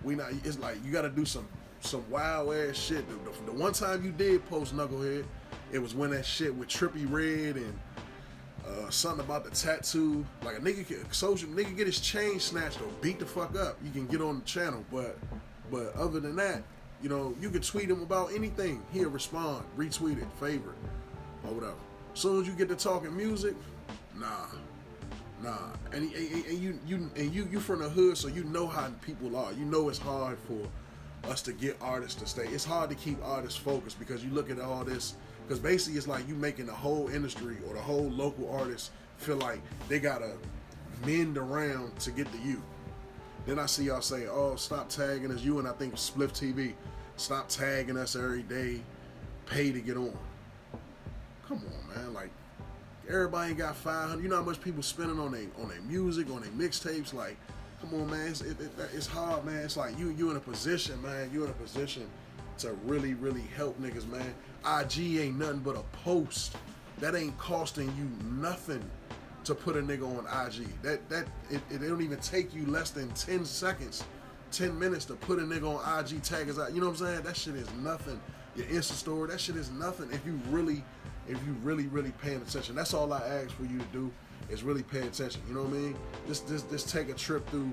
we 0.04 0.14
not. 0.14 0.32
It's 0.44 0.58
like 0.58 0.84
you 0.84 0.92
got 0.92 1.02
to 1.02 1.10
do 1.10 1.24
some 1.24 1.48
some 1.80 2.04
wild 2.10 2.54
ass 2.54 2.76
shit. 2.76 3.04
The, 3.08 3.50
the, 3.50 3.52
one 3.52 3.72
time 3.72 4.04
you 4.04 4.10
did 4.10 4.44
post 4.48 4.74
Knucklehead, 4.74 5.24
it 5.72 5.78
was 5.78 5.94
when 5.94 6.10
that 6.10 6.24
shit 6.24 6.54
with 6.54 6.68
Trippie 6.68 7.10
Redd 7.10 7.56
and 7.56 7.78
uh, 8.66 8.90
something 8.90 9.24
about 9.24 9.44
the 9.44 9.50
tattoo. 9.50 10.24
Like 10.42 10.56
a 10.56 10.60
nigga, 10.60 10.86
can, 10.86 11.12
social 11.12 11.48
nigga 11.50 11.76
get 11.76 11.86
his 11.86 12.00
chain 12.00 12.40
snatched 12.40 12.80
or 12.80 12.88
beat 13.00 13.18
the 13.18 13.26
fuck 13.26 13.56
up. 13.56 13.78
You 13.84 13.90
can 13.90 14.06
get 14.06 14.20
on 14.20 14.38
the 14.38 14.44
channel, 14.44 14.84
but 14.92 15.18
but 15.70 15.94
other 15.96 16.20
than 16.20 16.36
that, 16.36 16.62
you 17.02 17.08
know, 17.08 17.34
you 17.40 17.50
can 17.50 17.62
tweet 17.62 17.90
him 17.90 18.02
about 18.02 18.32
anything. 18.32 18.82
He'll 18.92 19.10
respond, 19.10 19.64
retweet 19.76 20.20
it, 20.20 20.28
favorite, 20.40 20.76
or 21.44 21.52
whatever. 21.52 21.74
As 22.14 22.20
soon 22.20 22.40
as 22.40 22.46
you 22.46 22.54
get 22.54 22.68
to 22.68 22.76
talking 22.76 23.14
music, 23.16 23.54
nah, 24.16 24.46
nah. 25.44 25.56
And, 25.92 26.12
and, 26.12 26.46
and 26.46 26.58
you 26.58 26.78
you 26.86 27.10
and 27.16 27.34
you 27.34 27.48
you 27.50 27.60
from 27.60 27.80
the 27.80 27.88
hood, 27.88 28.16
so 28.16 28.28
you 28.28 28.44
know 28.44 28.66
how 28.66 28.88
people 29.02 29.36
are. 29.36 29.52
You 29.52 29.64
know 29.64 29.88
it's 29.88 29.98
hard 29.98 30.38
for 30.38 31.30
us 31.30 31.42
to 31.42 31.52
get 31.52 31.76
artists 31.80 32.20
to 32.20 32.26
stay. 32.26 32.46
It's 32.48 32.64
hard 32.64 32.90
to 32.90 32.96
keep 32.96 33.18
artists 33.24 33.58
focused 33.58 33.98
because 33.98 34.24
you 34.24 34.30
look 34.30 34.50
at 34.50 34.58
all 34.60 34.84
this 34.84 35.14
because 35.46 35.58
basically 35.58 35.98
it's 35.98 36.08
like 36.08 36.26
you 36.26 36.34
making 36.34 36.66
the 36.66 36.72
whole 36.72 37.08
industry 37.08 37.56
or 37.68 37.74
the 37.74 37.80
whole 37.80 38.10
local 38.10 38.50
artists 38.50 38.90
feel 39.18 39.36
like 39.36 39.60
they 39.88 39.98
gotta 39.98 40.32
mend 41.04 41.38
around 41.38 41.98
to 42.00 42.10
get 42.10 42.30
to 42.32 42.38
you. 42.38 42.62
Then 43.46 43.58
I 43.58 43.66
see 43.66 43.84
y'all 43.84 44.00
say, 44.00 44.26
"Oh, 44.26 44.56
stop 44.56 44.88
tagging 44.88 45.30
us." 45.30 45.42
You 45.42 45.58
and 45.58 45.68
I 45.68 45.72
think 45.72 45.94
Spliff 45.94 46.32
TV, 46.32 46.74
stop 47.16 47.48
tagging 47.48 47.98
us 47.98 48.16
every 48.16 48.42
day, 48.42 48.80
pay 49.46 49.70
to 49.70 49.80
get 49.80 49.96
on. 49.96 50.16
Come 51.46 51.60
on, 51.66 51.94
man! 51.94 52.14
Like 52.14 52.30
everybody 53.08 53.54
got 53.54 53.76
five 53.76 54.10
hundred. 54.10 54.22
You 54.22 54.28
know 54.28 54.36
how 54.36 54.42
much 54.42 54.60
people 54.60 54.82
spending 54.82 55.18
on 55.18 55.32
their 55.32 55.46
on 55.60 55.68
their 55.68 55.80
music, 55.82 56.30
on 56.30 56.42
their 56.42 56.50
mixtapes, 56.50 57.12
like 57.12 57.36
Come 57.90 58.00
on, 58.00 58.10
man. 58.10 58.28
It's, 58.28 58.40
it, 58.40 58.58
it, 58.60 58.70
it's 58.94 59.06
hard, 59.06 59.44
man. 59.44 59.62
It's 59.62 59.76
like 59.76 59.98
you 59.98 60.08
you 60.10 60.30
in 60.30 60.36
a 60.36 60.40
position, 60.40 61.00
man. 61.02 61.30
You 61.32 61.44
in 61.44 61.50
a 61.50 61.54
position 61.54 62.08
to 62.58 62.72
really, 62.84 63.12
really 63.14 63.42
help 63.56 63.78
niggas, 63.80 64.06
man. 64.08 64.34
IG 64.80 65.18
ain't 65.18 65.38
nothing 65.38 65.58
but 65.58 65.76
a 65.76 65.82
post. 66.04 66.56
That 67.00 67.14
ain't 67.14 67.36
costing 67.36 67.88
you 67.98 68.08
nothing 68.40 68.82
to 69.44 69.54
put 69.54 69.76
a 69.76 69.80
nigga 69.80 70.04
on 70.04 70.24
IG. 70.46 70.66
That 70.82 71.06
that 71.10 71.26
it, 71.50 71.60
it 71.70 71.78
don't 71.80 72.00
even 72.00 72.18
take 72.20 72.54
you 72.54 72.64
less 72.66 72.90
than 72.90 73.10
10 73.10 73.44
seconds, 73.44 74.02
10 74.52 74.78
minutes 74.78 75.04
to 75.06 75.14
put 75.14 75.38
a 75.38 75.42
nigga 75.42 75.78
on 75.78 76.04
IG 76.04 76.22
tag 76.22 76.48
us 76.48 76.58
out. 76.58 76.72
You 76.72 76.80
know 76.80 76.88
what 76.88 77.00
I'm 77.00 77.06
saying? 77.06 77.22
That 77.22 77.36
shit 77.36 77.54
is 77.54 77.70
nothing. 77.82 78.18
Your 78.56 78.66
Insta 78.66 78.92
story, 78.92 79.28
that 79.28 79.40
shit 79.40 79.56
is 79.56 79.70
nothing 79.72 80.10
if 80.10 80.24
you 80.24 80.40
really 80.48 80.82
if 81.28 81.38
you 81.46 81.56
really, 81.62 81.86
really 81.86 82.12
paying 82.22 82.42
attention. 82.42 82.74
That's 82.74 82.94
all 82.94 83.12
I 83.12 83.20
ask 83.20 83.50
for 83.50 83.64
you 83.64 83.78
to 83.78 83.84
do 83.92 84.12
is 84.48 84.62
really 84.62 84.82
pay 84.82 85.00
attention. 85.00 85.42
You 85.48 85.54
know 85.54 85.62
what 85.62 85.70
I 85.70 85.78
mean? 85.78 85.96
Just 86.26 86.48
just 86.48 86.70
just 86.70 86.88
take 86.88 87.08
a 87.08 87.14
trip 87.14 87.48
through 87.50 87.72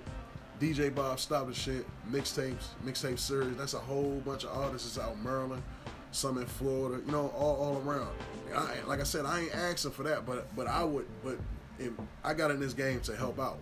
DJ 0.59 0.93
Bob 0.93 1.19
Stop 1.19 1.47
the 1.47 1.53
Shit, 1.53 1.85
mixtapes, 2.11 2.67
mixtape 2.85 3.19
series. 3.19 3.57
That's 3.57 3.73
a 3.73 3.79
whole 3.79 4.21
bunch 4.25 4.43
of 4.43 4.55
artists 4.55 4.97
out 4.99 5.13
in 5.15 5.23
Maryland, 5.23 5.63
some 6.11 6.37
in 6.37 6.45
Florida, 6.45 7.01
you 7.05 7.11
know, 7.11 7.29
all, 7.29 7.55
all 7.55 7.81
around. 7.83 8.09
I, 8.55 8.75
like 8.85 8.99
I 8.99 9.03
said, 9.03 9.25
I 9.25 9.41
ain't 9.41 9.55
asking 9.55 9.91
for 9.91 10.03
that, 10.03 10.25
but 10.25 10.55
but 10.55 10.67
I 10.67 10.83
would, 10.83 11.07
but 11.23 11.37
if, 11.79 11.91
I 12.23 12.33
got 12.33 12.51
in 12.51 12.59
this 12.59 12.73
game 12.73 12.99
to 13.01 13.15
help 13.15 13.39
out. 13.39 13.57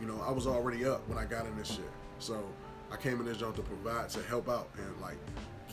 You 0.00 0.08
know, 0.08 0.20
I 0.26 0.32
was 0.32 0.46
already 0.46 0.84
up 0.84 1.08
when 1.08 1.16
I 1.16 1.24
got 1.24 1.46
in 1.46 1.56
this 1.56 1.68
shit, 1.68 1.90
so 2.18 2.44
I 2.92 2.96
came 2.96 3.20
in 3.20 3.26
this 3.26 3.36
joint 3.36 3.56
to 3.56 3.62
provide 3.62 4.10
to 4.10 4.22
help 4.22 4.48
out 4.48 4.68
and 4.76 5.00
like 5.00 5.16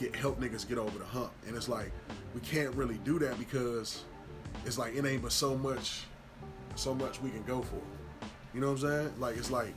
get 0.00 0.16
help 0.16 0.40
niggas 0.40 0.68
get 0.68 0.78
over 0.78 0.98
the 0.98 1.04
hump. 1.04 1.32
And 1.46 1.54
it's 1.54 1.68
like 1.68 1.92
we 2.34 2.40
can't 2.40 2.74
really 2.74 2.98
do 3.04 3.18
that 3.20 3.38
because 3.38 4.02
it's 4.64 4.78
like 4.78 4.96
it 4.96 5.04
ain't 5.04 5.22
but 5.22 5.32
so 5.32 5.56
much, 5.56 6.04
so 6.74 6.94
much 6.94 7.20
we 7.20 7.30
can 7.30 7.42
go 7.44 7.62
for. 7.62 7.80
You 8.54 8.60
know 8.60 8.72
what 8.72 8.82
I'm 8.82 8.90
saying? 8.90 9.12
Like 9.18 9.36
it's 9.36 9.50
like 9.50 9.74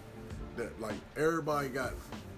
that. 0.57 0.79
Like 0.81 0.95
everybody 1.17 1.67
got 1.67 1.93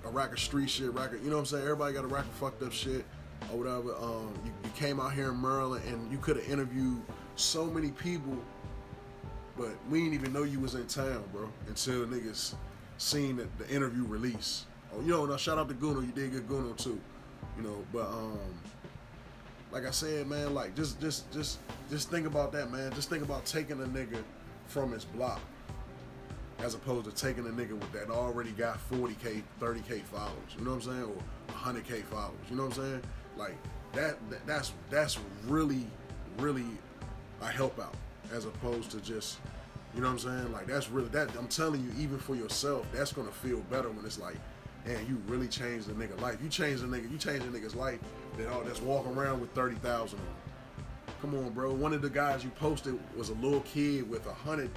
a 0.06 0.10
rack 0.10 0.34
of 0.34 0.40
street 0.40 0.70
shit, 0.70 0.94
rack 0.94 1.14
of, 1.14 1.24
you 1.24 1.30
know 1.30 1.38
what 1.38 1.42
I'm 1.42 1.46
saying? 1.46 1.64
Everybody 1.64 1.94
got 1.94 2.04
a 2.04 2.08
rack 2.08 2.26
of 2.26 2.32
fucked 2.32 2.64
up 2.64 2.72
shit 2.72 3.06
or 3.52 3.58
whatever. 3.58 3.96
Um, 3.96 4.34
you, 4.44 4.52
you 4.64 4.70
came 4.76 5.00
out 5.00 5.14
here 5.14 5.32
in 5.32 5.42
Maryland 5.42 5.84
and 5.88 6.12
you 6.12 6.18
could 6.18 6.38
have 6.38 6.50
interviewed 6.50 7.02
so 7.36 7.66
many 7.66 7.92
people, 7.92 8.38
but 9.58 9.72
we 9.90 10.02
didn't 10.02 10.14
even 10.14 10.34
know 10.34 10.44
you 10.44 10.60
was 10.60 10.76
in 10.76 10.88
town, 10.88 11.24
bro, 11.32 11.50
until 11.68 12.06
niggas 12.06 12.56
seen 12.98 13.38
the, 13.38 13.48
the 13.58 13.70
interview 13.70 14.06
release. 14.06 14.66
Oh, 14.94 15.02
you 15.02 15.08
know, 15.08 15.26
now 15.26 15.38
shout 15.38 15.58
out 15.58 15.68
to 15.70 15.76
Guno, 15.76 16.06
you 16.06 16.12
did 16.12 16.32
good 16.32 16.48
Guno 16.48 16.76
too, 16.78 17.00
you 17.58 17.64
know. 17.64 17.84
But 17.94 18.08
um, 18.08 18.40
like 19.72 19.86
I 19.86 19.92
said, 19.92 20.28
man, 20.28 20.54
like 20.54 20.76
just 20.76 21.00
just 21.00 21.32
just 21.32 21.60
just 21.90 22.10
think 22.10 22.28
about 22.28 22.52
that, 22.54 22.72
man. 22.72 22.94
Just 22.94 23.10
think 23.10 23.24
about 23.24 23.46
taking 23.46 23.82
a 23.82 23.86
nigga 23.86 24.22
from 24.68 24.92
his 24.92 25.06
block 25.06 25.42
as 26.60 26.74
opposed 26.74 27.06
to 27.06 27.12
taking 27.12 27.46
a 27.46 27.50
nigga 27.50 27.74
with 27.74 27.92
that 27.92 28.10
already 28.10 28.52
got 28.52 28.80
40k, 28.90 29.44
30k 29.60 30.02
followers. 30.04 30.32
You 30.58 30.64
know 30.64 30.76
what 30.76 30.86
I'm 30.86 30.94
saying? 30.94 31.04
Or 31.04 31.54
100k 31.54 32.04
followers. 32.06 32.38
You 32.50 32.56
know 32.56 32.68
what 32.68 32.78
I'm 32.78 32.84
saying? 32.84 33.02
Like 33.38 33.56
that, 33.94 34.30
that 34.30 34.46
that's 34.48 34.72
that's 34.90 35.20
really 35.48 35.86
really 36.38 36.66
a 37.42 37.48
help 37.48 37.80
out 37.80 37.96
as 38.32 38.46
opposed 38.46 38.92
to 38.92 39.00
just 39.02 39.40
you 39.94 40.02
know 40.02 40.08
what 40.08 40.26
I'm 40.26 40.42
saying? 40.42 40.52
Like 40.52 40.68
that's 40.68 40.90
really 40.90 41.08
that 41.10 41.30
I'm 41.38 41.48
telling 41.48 41.82
you, 41.82 41.92
even 41.98 42.20
for 42.20 42.36
yourself, 42.36 42.86
that's 42.94 43.14
gonna 43.14 43.32
feel 43.32 43.60
better 43.72 43.90
when 43.90 44.06
it's 44.06 44.20
like, 44.20 44.36
man, 44.86 45.06
you 45.08 45.22
really 45.28 45.48
changed 45.48 45.88
the 45.88 45.94
nigga 45.94 46.20
life. 46.22 46.38
You 46.42 46.50
changed 46.50 46.84
the 46.84 46.88
nigga, 46.88 47.12
you 47.12 47.18
changed 47.18 47.52
the 47.52 47.58
nigga's 47.58 47.76
life 47.76 48.00
that 48.38 48.48
all 48.50 48.62
that's 48.62 48.82
walking 48.82 49.14
around 49.14 49.42
with 49.42 49.52
thirty 49.52 49.76
thousand 49.76 50.20
Come 51.26 51.36
on, 51.36 51.50
bro. 51.54 51.74
One 51.74 51.92
of 51.92 52.04
the 52.04 52.10
guys 52.10 52.44
you 52.44 52.52
posted 52.52 53.00
was 53.18 53.30
a 53.30 53.34
little 53.36 53.62
kid 53.62 54.08
with 54.08 54.28
a 54.28 54.34
hundred 54.34 54.70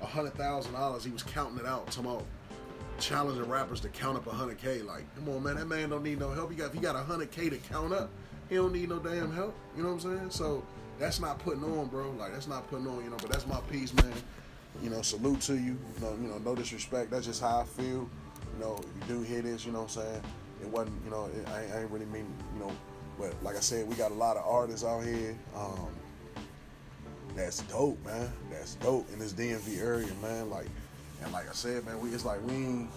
a 0.00 0.06
hundred 0.06 0.32
thousand 0.34 0.72
dollars. 0.72 1.04
He 1.04 1.10
was 1.10 1.22
counting 1.22 1.58
it 1.58 1.66
out, 1.66 1.94
about 1.98 2.24
challenging 2.98 3.48
rappers 3.48 3.80
to 3.80 3.90
count 3.90 4.16
up 4.16 4.26
a 4.26 4.30
hundred 4.30 4.58
K. 4.58 4.80
Like, 4.80 5.04
come 5.16 5.28
on, 5.28 5.42
man, 5.42 5.56
that 5.56 5.66
man 5.66 5.90
don't 5.90 6.02
need 6.02 6.18
no 6.18 6.30
help. 6.30 6.50
He 6.50 6.56
got 6.56 6.68
if 6.68 6.72
he 6.72 6.80
got 6.80 6.96
a 6.96 7.00
hundred 7.00 7.30
K 7.30 7.50
to 7.50 7.58
count 7.58 7.92
up, 7.92 8.10
he 8.48 8.54
don't 8.54 8.72
need 8.72 8.88
no 8.88 9.00
damn 9.00 9.32
help. 9.32 9.54
You 9.76 9.82
know 9.82 9.92
what 9.92 10.04
I'm 10.04 10.18
saying? 10.18 10.30
So 10.30 10.64
that's 10.98 11.20
not 11.20 11.38
putting 11.40 11.64
on, 11.64 11.88
bro. 11.88 12.10
Like 12.12 12.32
that's 12.32 12.48
not 12.48 12.68
putting 12.70 12.86
on, 12.86 13.04
you 13.04 13.10
know. 13.10 13.18
But 13.20 13.30
that's 13.30 13.46
my 13.46 13.60
piece, 13.62 13.92
man. 13.92 14.12
You 14.82 14.88
know, 14.88 15.02
salute 15.02 15.42
to 15.42 15.54
you. 15.54 15.76
You 15.76 16.00
know, 16.00 16.16
you 16.22 16.28
know, 16.28 16.38
no 16.38 16.54
disrespect. 16.54 17.10
That's 17.10 17.26
just 17.26 17.42
how 17.42 17.60
I 17.60 17.64
feel. 17.64 18.08
You 18.54 18.60
know, 18.60 18.78
you 18.78 19.14
do 19.14 19.22
hear 19.22 19.42
this, 19.42 19.64
you 19.64 19.72
know 19.72 19.82
what 19.82 19.96
I'm 19.96 20.02
saying? 20.02 20.22
It 20.62 20.68
wasn't, 20.68 21.02
you 21.04 21.10
know, 21.10 21.26
it, 21.26 21.48
I, 21.48 21.76
I 21.76 21.80
ain't 21.82 21.90
really 21.90 22.06
mean, 22.06 22.26
you 22.54 22.60
know, 22.60 22.72
but 23.18 23.34
like 23.42 23.56
I 23.56 23.60
said, 23.60 23.88
we 23.88 23.94
got 23.94 24.10
a 24.10 24.14
lot 24.14 24.36
of 24.36 24.46
artists 24.46 24.84
out 24.84 25.04
here. 25.04 25.36
Um, 25.56 25.88
that's 27.34 27.62
dope, 27.62 28.04
man. 28.04 28.30
That's 28.50 28.74
dope 28.76 29.10
in 29.12 29.18
this 29.18 29.32
DMV 29.32 29.80
area, 29.80 30.08
man. 30.20 30.50
Like, 30.50 30.66
and 31.22 31.32
like 31.32 31.48
I 31.48 31.52
said, 31.52 31.84
man, 31.86 32.00
we 32.00 32.10
it's 32.10 32.24
like 32.24 32.44
we 32.46 32.52
ain't 32.52 32.90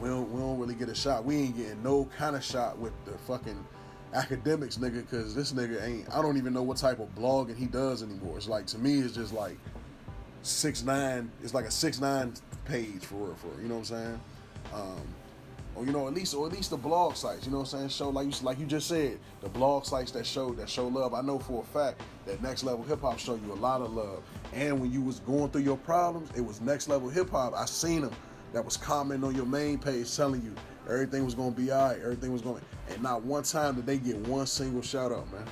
we 0.00 0.08
don't, 0.08 0.30
we 0.30 0.40
don't 0.40 0.58
really 0.58 0.74
get 0.74 0.88
a 0.88 0.94
shot. 0.94 1.24
We 1.24 1.36
ain't 1.36 1.56
getting 1.56 1.82
no 1.82 2.08
kind 2.16 2.36
of 2.36 2.44
shot 2.44 2.78
with 2.78 2.92
the 3.06 3.12
fucking 3.12 3.64
academics, 4.12 4.76
nigga, 4.76 5.02
because 5.02 5.34
this 5.34 5.52
nigga 5.52 5.82
ain't. 5.84 6.14
I 6.14 6.20
don't 6.20 6.36
even 6.36 6.52
know 6.52 6.62
what 6.62 6.76
type 6.76 6.98
of 6.98 7.14
blogging 7.14 7.56
he 7.56 7.66
does 7.66 8.02
anymore. 8.02 8.36
It's 8.36 8.48
like 8.48 8.66
to 8.66 8.78
me, 8.78 8.98
it's 8.98 9.14
just 9.14 9.32
like 9.32 9.56
six 10.42 10.82
nine. 10.82 11.30
It's 11.42 11.54
like 11.54 11.64
a 11.64 11.70
six 11.70 12.00
nine 12.00 12.34
page 12.66 13.04
for 13.04 13.16
real, 13.16 13.34
for 13.34 13.60
you 13.60 13.68
know 13.68 13.76
what 13.76 13.90
I'm 13.90 13.96
saying? 13.96 14.20
Um, 14.72 15.02
or 15.76 15.84
you 15.84 15.92
know 15.92 16.08
at 16.08 16.14
least 16.14 16.34
or 16.34 16.46
at 16.46 16.52
least 16.52 16.70
the 16.70 16.76
blog 16.76 17.14
sites 17.14 17.44
you 17.44 17.52
know 17.52 17.58
what 17.58 17.72
i'm 17.74 17.78
saying? 17.78 17.88
Show 17.90 18.08
like 18.08 18.26
you 18.26 18.44
like 18.44 18.58
you 18.58 18.66
just 18.66 18.88
said 18.88 19.18
the 19.42 19.48
blog 19.48 19.84
sites 19.84 20.10
that 20.12 20.26
show 20.26 20.52
that 20.54 20.68
show 20.68 20.88
love. 20.88 21.14
I 21.14 21.20
know 21.20 21.38
for 21.38 21.62
a 21.62 21.66
fact 21.66 22.00
that 22.24 22.42
next 22.42 22.64
level 22.64 22.82
hip 22.84 23.02
hop 23.02 23.18
show 23.18 23.34
you 23.34 23.52
a 23.52 23.54
lot 23.54 23.82
of 23.82 23.92
love. 23.92 24.22
And 24.52 24.80
when 24.80 24.90
you 24.90 25.02
was 25.02 25.20
going 25.20 25.50
through 25.50 25.62
your 25.62 25.76
problems 25.76 26.30
it 26.34 26.40
was 26.40 26.60
next 26.60 26.88
level 26.88 27.08
hip 27.08 27.30
hop. 27.30 27.54
I 27.54 27.66
seen 27.66 28.00
them 28.00 28.14
that 28.52 28.64
was 28.64 28.76
commenting 28.76 29.28
on 29.28 29.34
your 29.34 29.46
main 29.46 29.78
page 29.78 30.14
telling 30.16 30.42
you 30.42 30.54
everything 30.88 31.24
was 31.24 31.34
to 31.34 31.50
be 31.50 31.70
all 31.70 31.88
right 31.88 32.00
everything 32.00 32.32
was 32.32 32.42
going 32.42 32.62
and 32.88 33.02
not 33.02 33.22
one 33.22 33.42
time 33.42 33.74
did 33.74 33.86
they 33.86 33.98
get 33.98 34.16
one 34.16 34.46
single 34.46 34.82
shout 34.82 35.12
out 35.12 35.30
man. 35.30 35.44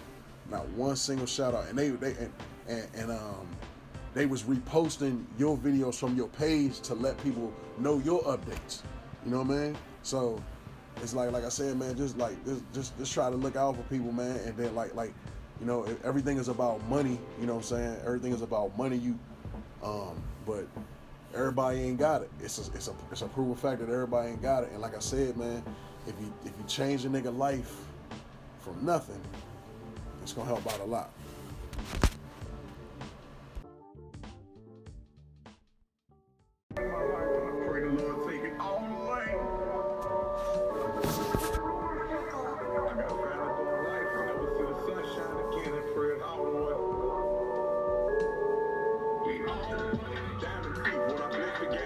Not 0.50 0.68
one 0.70 0.96
single 0.96 1.26
shout 1.26 1.54
out. 1.54 1.68
And 1.68 1.78
they 1.78 1.90
they 1.90 2.12
and, 2.12 2.32
and, 2.68 2.88
and 2.94 3.10
um 3.10 3.46
they 4.14 4.26
was 4.26 4.44
reposting 4.44 5.24
your 5.38 5.58
videos 5.58 5.98
from 5.98 6.16
your 6.16 6.28
page 6.28 6.80
to 6.82 6.94
let 6.94 7.22
people 7.22 7.52
know 7.78 7.98
your 7.98 8.22
updates 8.22 8.82
you 9.24 9.30
know 9.30 9.42
what 9.42 9.56
I 9.56 9.60
mean? 9.60 9.76
So 10.02 10.42
it's 11.02 11.14
like 11.14 11.32
like 11.32 11.44
I 11.44 11.48
said, 11.48 11.78
man, 11.78 11.96
just 11.96 12.16
like 12.18 12.42
just 12.44 12.62
just 12.72 12.98
just 12.98 13.12
try 13.12 13.30
to 13.30 13.36
look 13.36 13.56
out 13.56 13.76
for 13.76 13.82
people, 13.84 14.12
man, 14.12 14.36
and 14.44 14.56
then 14.56 14.74
like 14.74 14.94
like 14.94 15.12
you 15.60 15.66
know 15.66 15.86
everything 16.04 16.38
is 16.38 16.48
about 16.48 16.86
money. 16.88 17.18
You 17.40 17.46
know 17.46 17.54
what 17.54 17.70
I'm 17.70 17.76
saying? 17.76 17.96
Everything 18.04 18.32
is 18.32 18.42
about 18.42 18.76
money. 18.76 18.96
You, 18.96 19.18
um, 19.82 20.22
but 20.46 20.66
everybody 21.34 21.80
ain't 21.80 21.98
got 21.98 22.22
it. 22.22 22.30
It's 22.40 22.68
a, 22.68 22.72
it's 22.74 22.88
a 22.88 22.94
it's 23.10 23.22
a 23.22 23.26
proven 23.26 23.54
fact 23.56 23.80
that 23.80 23.88
everybody 23.88 24.30
ain't 24.30 24.42
got 24.42 24.64
it. 24.64 24.70
And 24.72 24.80
like 24.80 24.96
I 24.96 25.00
said, 25.00 25.36
man, 25.36 25.62
if 26.06 26.14
you 26.20 26.32
if 26.44 26.52
you 26.58 26.64
change 26.66 27.04
a 27.04 27.08
nigga 27.08 27.36
life 27.36 27.76
from 28.60 28.84
nothing, 28.84 29.20
it's 30.22 30.32
gonna 30.32 30.46
help 30.46 30.66
out 30.72 30.80
a 30.80 30.84
lot. 30.84 31.10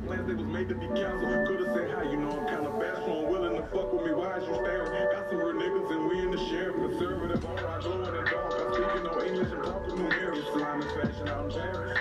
Not 0.00 0.08
plans, 0.08 0.28
they 0.28 0.34
was 0.34 0.46
made 0.46 0.68
to 0.68 0.74
be 0.74 0.86
canceled. 0.86 1.46
Could've 1.46 1.72
said 1.74 1.90
hi, 1.90 2.02
you 2.10 2.16
know 2.16 2.30
I'm 2.30 2.46
kinda 2.46 2.70
bashful. 2.78 3.26
I'm 3.26 3.32
willing 3.32 3.56
to 3.56 3.62
fuck 3.68 3.92
with 3.92 4.06
me. 4.06 4.12
Why 4.12 4.36
is 4.38 4.46
you 4.46 4.54
staring? 4.54 4.92
Got 5.12 5.28
some 5.28 5.38
real 5.38 5.54
niggas 5.54 5.90
and 5.90 6.08
we 6.08 6.18
in 6.20 6.30
the 6.30 6.38
sheriff. 6.48 6.76
Conservative, 6.76 7.44
alright, 7.44 7.82
glow 7.82 8.04
in 8.04 8.12
the 8.14 8.30
dark. 8.30 8.54
I'm 8.60 8.74
speaking 8.74 9.04
no 9.04 9.22
English, 9.22 9.52
I'm 9.52 9.62
talking 9.64 9.96
numerics. 9.98 10.52
Slime 10.52 10.80
is 10.80 10.92
fashion, 10.92 11.28
I'm 11.28 11.50
embarrassed. 11.50 12.00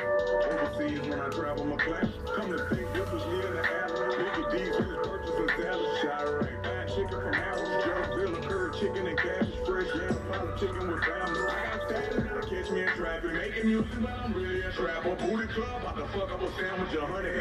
Overseas 0.49 1.01
when 1.07 1.19
I 1.19 1.29
travel 1.29 1.65
my 1.65 1.77
class. 1.77 2.07
Come 2.35 2.51
to 2.51 2.59
think 2.69 2.93
this 2.93 3.09
was 3.11 3.25
me 3.25 3.37
in 3.47 3.53
the 3.53 3.63
alley. 3.83 4.15
Nigga 4.15 4.43
D's 4.51 4.75
who's 4.75 5.07
purchasing 5.07 5.49
salad. 5.59 5.91
Shire, 6.01 6.59
bad 6.63 6.87
chicken 6.87 7.09
from 7.09 7.33
Harold's. 7.33 7.83
Gerald 7.83 8.15
Villa, 8.15 8.39
curry 8.47 8.79
chicken 8.79 9.07
and 9.07 9.17
cabbage 9.17 9.55
fresh. 9.65 9.87
Yeah, 9.95 10.15
pound 10.31 10.59
chicken 10.59 10.87
with 10.87 11.03
family. 11.03 11.41
I 11.41 11.77
got 11.77 11.89
status, 11.89 12.45
catch 12.47 12.69
me 12.71 12.81
in 12.81 12.89
traffic. 12.95 13.33
Making 13.33 13.65
music, 13.67 14.01
but 14.01 14.11
I'm 14.11 14.33
really 14.33 14.61
a 14.61 14.71
trapper. 14.71 15.15
Booty 15.15 15.47
club, 15.47 15.81
about 15.81 15.97
to 15.97 16.05
fuck 16.17 16.31
up 16.31 16.41
a 16.41 16.51
sandwich. 16.55 16.93
A 16.93 17.05
hundred 17.05 17.38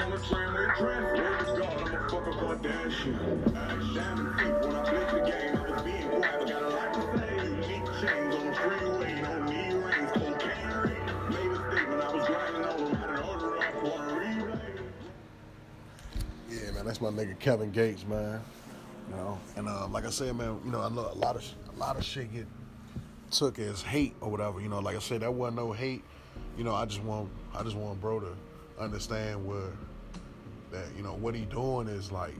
Amsterdam 0.00 0.12
on 0.12 0.20
tramway 0.28 0.66
transfer. 0.76 0.84
Word 0.84 1.46
to 1.46 1.52
God, 1.60 1.88
I'm 1.88 1.94
a 1.94 2.08
fuck 2.08 2.42
up 2.42 2.62
that 2.62 2.92
shit. 2.92 3.18
Diamond 3.94 4.38
teeth 4.38 4.66
when 4.66 4.76
I 4.76 4.84
flipped 4.84 5.10
the 5.12 5.20
game. 5.20 5.56
I 5.56 5.58
was 5.70 5.82
being 5.82 6.08
quiet, 6.08 6.38
but 6.38 6.48
got 6.48 6.62
a 6.62 6.68
lot 6.68 6.94
to 6.94 7.00
a 7.00 7.12
for 13.80 14.22
a. 14.22 14.60
Yeah, 16.48 16.70
man, 16.72 16.84
that's 16.86 17.00
my 17.00 17.10
nigga 17.10 17.38
Kevin 17.38 17.70
Gates, 17.70 18.06
man. 18.06 18.40
You 19.10 19.16
know, 19.16 19.38
and 19.56 19.68
um, 19.68 19.92
like 19.92 20.04
I 20.04 20.10
said, 20.10 20.36
man, 20.36 20.60
you 20.64 20.70
know, 20.70 20.80
I 20.80 20.88
know 20.90 21.10
a 21.10 21.14
lot 21.14 21.36
of 21.36 21.44
a 21.74 21.78
lot 21.78 21.96
of 21.96 22.04
shit 22.04 22.32
get 22.32 22.46
took 23.30 23.58
as 23.58 23.82
hate 23.82 24.14
or 24.20 24.30
whatever. 24.30 24.60
You 24.60 24.68
know, 24.68 24.78
like 24.78 24.96
I 24.96 25.00
said, 25.00 25.22
that 25.22 25.32
wasn't 25.32 25.56
no 25.56 25.72
hate. 25.72 26.04
You 26.56 26.64
know, 26.64 26.74
I 26.74 26.84
just 26.84 27.02
want 27.02 27.30
I 27.54 27.62
just 27.62 27.76
want 27.76 28.00
bro 28.00 28.20
to 28.20 28.36
understand 28.78 29.44
where 29.44 29.70
that 30.72 30.86
you 30.96 31.02
know 31.02 31.14
what 31.14 31.34
he 31.34 31.42
doing 31.42 31.88
is 31.88 32.12
like. 32.12 32.34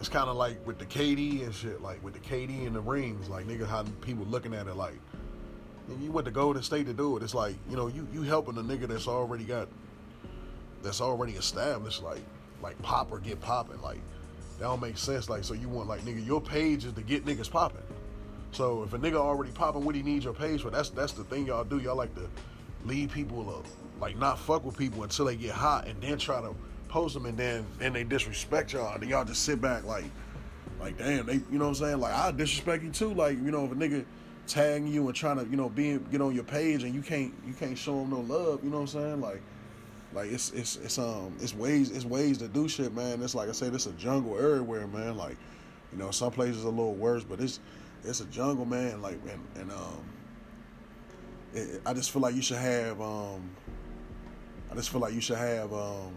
It's 0.00 0.08
kind 0.08 0.28
of 0.28 0.36
like 0.36 0.64
with 0.66 0.78
the 0.78 0.84
KD 0.84 1.44
and 1.44 1.54
shit, 1.54 1.80
like 1.80 2.02
with 2.04 2.14
the 2.14 2.20
KD 2.20 2.66
and 2.66 2.76
the 2.76 2.80
rings, 2.80 3.28
like 3.28 3.46
nigga, 3.46 3.66
how 3.66 3.84
people 4.00 4.24
looking 4.26 4.54
at 4.54 4.66
it 4.66 4.74
like. 4.74 4.98
You 6.00 6.10
went 6.10 6.24
to 6.24 6.30
Golden 6.30 6.62
State 6.62 6.86
to 6.86 6.94
do 6.94 7.16
it. 7.16 7.22
It's 7.22 7.34
like 7.34 7.56
you 7.70 7.76
know 7.76 7.88
you 7.88 8.06
you 8.12 8.22
helping 8.22 8.56
a 8.56 8.62
nigga 8.62 8.88
that's 8.88 9.06
already 9.06 9.44
got 9.44 9.68
that's 10.82 11.00
already 11.00 11.34
established, 11.34 12.02
like 12.02 12.22
like 12.62 12.80
pop 12.82 13.12
or 13.12 13.18
get 13.18 13.40
popping. 13.40 13.80
Like 13.82 14.00
that 14.58 14.64
don't 14.64 14.80
make 14.80 14.98
sense. 14.98 15.28
Like 15.28 15.44
so 15.44 15.54
you 15.54 15.68
want 15.68 15.88
like 15.88 16.02
nigga, 16.02 16.24
your 16.24 16.40
page 16.40 16.84
is 16.84 16.92
to 16.92 17.02
get 17.02 17.24
niggas 17.24 17.50
popping. 17.50 17.82
So 18.52 18.84
if 18.84 18.92
a 18.92 18.98
nigga 18.98 19.16
already 19.16 19.50
popping, 19.50 19.84
what 19.84 19.94
he 19.94 20.02
needs 20.02 20.24
your 20.24 20.34
page 20.34 20.62
for? 20.62 20.70
That's 20.70 20.90
that's 20.90 21.12
the 21.12 21.24
thing 21.24 21.46
y'all 21.46 21.64
do. 21.64 21.78
Y'all 21.78 21.96
like 21.96 22.14
to 22.14 22.28
leave 22.84 23.12
people 23.12 23.48
uh, 23.50 23.68
like 24.00 24.16
not 24.16 24.38
fuck 24.38 24.64
with 24.64 24.76
people 24.76 25.02
until 25.02 25.26
they 25.26 25.36
get 25.36 25.52
hot 25.52 25.86
and 25.86 26.00
then 26.02 26.18
try 26.18 26.40
to 26.40 26.54
post 26.88 27.14
them 27.14 27.26
and 27.26 27.36
then 27.36 27.66
then 27.78 27.92
they 27.92 28.04
disrespect 28.04 28.72
y'all. 28.72 28.98
Then 28.98 29.08
y'all 29.08 29.24
just 29.24 29.44
sit 29.44 29.60
back 29.60 29.84
like 29.84 30.04
like 30.80 30.98
damn, 30.98 31.26
they 31.26 31.34
you 31.34 31.58
know 31.58 31.64
what 31.64 31.68
I'm 31.68 31.74
saying? 31.74 32.00
Like 32.00 32.14
I 32.14 32.30
disrespect 32.30 32.82
you 32.82 32.90
too. 32.90 33.14
Like 33.14 33.36
you 33.36 33.50
know 33.50 33.64
if 33.64 33.72
a 33.72 33.74
nigga 33.74 34.04
tagging 34.46 34.88
you 34.88 35.06
and 35.06 35.14
trying 35.14 35.38
to 35.38 35.50
you 35.50 35.56
know 35.56 35.68
be 35.68 35.98
get 36.10 36.20
on 36.20 36.34
your 36.34 36.44
page 36.44 36.82
and 36.82 36.94
you 36.94 37.00
can't 37.00 37.32
you 37.46 37.54
can't 37.54 37.76
show 37.78 37.98
them 37.98 38.10
no 38.10 38.20
love. 38.20 38.62
You 38.62 38.70
know 38.70 38.80
what 38.80 38.94
I'm 38.94 39.00
saying? 39.00 39.20
Like 39.20 39.42
like 40.14 40.30
it's 40.30 40.52
it's 40.52 40.76
it's 40.76 40.98
um 40.98 41.36
it's 41.40 41.54
ways 41.54 41.90
it's 41.90 42.04
ways 42.04 42.38
to 42.38 42.48
do 42.48 42.68
shit, 42.68 42.94
man. 42.94 43.20
It's 43.22 43.34
like 43.34 43.48
I 43.48 43.52
said, 43.52 43.74
it's 43.74 43.86
a 43.86 43.92
jungle 43.92 44.38
everywhere, 44.38 44.86
man. 44.86 45.16
Like, 45.16 45.36
you 45.92 45.98
know, 45.98 46.10
some 46.12 46.30
places 46.30 46.64
a 46.64 46.68
little 46.68 46.94
worse, 46.94 47.24
but 47.24 47.40
it's 47.40 47.60
it's 48.04 48.20
a 48.20 48.26
jungle, 48.26 48.64
man. 48.64 49.02
Like 49.02 49.18
and 49.28 49.44
and 49.56 49.72
um, 49.72 50.04
it, 51.52 51.82
I 51.84 51.92
just 51.94 52.12
feel 52.12 52.22
like 52.22 52.36
you 52.36 52.42
should 52.42 52.58
have 52.58 53.00
um, 53.00 53.50
I 54.74 54.76
just 54.76 54.90
feel 54.90 55.00
like 55.00 55.14
you 55.14 55.20
should 55.20 55.38
have 55.38 55.72
um, 55.72 56.12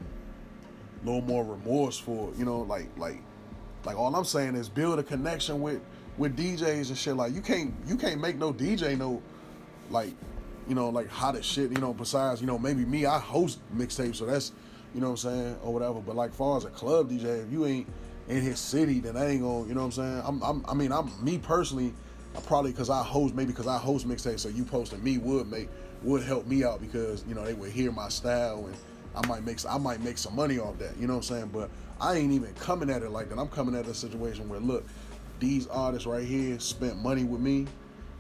a 1.04 1.06
little 1.06 1.22
more 1.22 1.43
remorse 1.43 1.96
for 1.96 2.32
you 2.39 2.43
know, 2.43 2.62
like 2.62 2.89
like 2.98 3.22
like 3.86 3.96
all 3.96 4.15
I'm 4.15 4.26
saying 4.26 4.56
is 4.56 4.67
build 4.67 4.98
a 4.98 5.04
connection 5.04 5.62
with 5.62 5.80
with 6.17 6.36
DJs 6.36 6.89
and 6.89 6.98
shit. 6.98 7.15
Like 7.15 7.36
you 7.36 7.41
can't 7.41 7.72
you 7.86 7.96
can't 7.96 8.20
make 8.20 8.38
no 8.38 8.52
DJ 8.52 8.98
no 8.98 9.22
like 9.91 10.12
you 10.67 10.74
know 10.74 10.89
like 10.89 11.08
hot 11.08 11.36
as 11.36 11.46
shit. 11.46 11.70
You 11.70 11.78
know 11.78 11.93
besides 11.93 12.41
you 12.41 12.48
know 12.48 12.58
maybe 12.58 12.84
me 12.84 13.06
I 13.06 13.20
host 13.20 13.60
mixtapes 13.76 14.15
so 14.15 14.26
that's 14.26 14.54
you 14.96 15.02
know 15.02 15.12
what 15.12 15.24
I'm 15.24 15.30
saying 15.30 15.56
or 15.62 15.72
whatever. 15.72 16.00
But 16.00 16.15
like 16.15 16.34
far 16.34 16.58
as 16.58 16.65
a 16.65 16.72
club 16.72 17.12
DJ, 17.12 17.46
if 17.46 17.52
you 17.52 17.67
ain't 17.67 17.88
in 18.28 18.41
his 18.41 18.60
city, 18.60 19.00
then 19.00 19.17
I 19.17 19.28
ain't 19.28 19.43
gonna 19.43 19.67
you 19.67 19.76
know 19.76 19.82
what 19.82 19.86
I'm 19.86 19.91
saying. 19.91 20.22
I'm, 20.26 20.41
I'm 20.41 20.65
I 20.67 20.74
mean 20.74 20.91
I'm 20.91 21.12
me 21.24 21.38
personally. 21.38 21.93
I 22.36 22.39
probably 22.39 22.72
because 22.72 22.89
I 22.89 23.04
host 23.04 23.36
maybe 23.36 23.52
because 23.52 23.67
I 23.67 23.78
host 23.78 24.08
mixtapes, 24.08 24.39
so 24.39 24.50
you 24.50 24.65
posting 24.65 25.04
me 25.04 25.20
would 25.20 25.48
make 25.48 25.70
would 26.03 26.23
help 26.23 26.47
me 26.47 26.63
out 26.63 26.79
because 26.81 27.23
you 27.27 27.33
know 27.33 27.43
they 27.43 27.53
would 27.53 27.71
hear 27.71 27.91
my 27.91 28.10
style 28.10 28.65
and 28.65 28.75
I 29.15 29.25
might 29.27 29.43
make 29.43 29.60
I 29.65 29.77
might 29.77 30.01
make 30.01 30.17
some 30.17 30.36
money 30.36 30.60
off 30.60 30.77
that. 30.79 30.97
You 30.97 31.07
know 31.07 31.13
what 31.13 31.29
I'm 31.29 31.38
saying? 31.38 31.49
But 31.53 31.69
I 31.99 32.15
ain't 32.15 32.31
even 32.31 32.53
coming 32.55 32.89
at 32.89 33.01
it 33.01 33.10
like 33.10 33.29
that. 33.29 33.39
I'm 33.39 33.47
coming 33.47 33.75
at 33.75 33.88
a 33.88 33.93
situation 33.93 34.47
where 34.47 34.60
look, 34.60 34.86
these 35.39 35.67
artists 35.67 36.05
right 36.05 36.25
here 36.25 36.60
spent 36.60 36.97
money 36.97 37.23
with 37.23 37.41
me, 37.41 37.65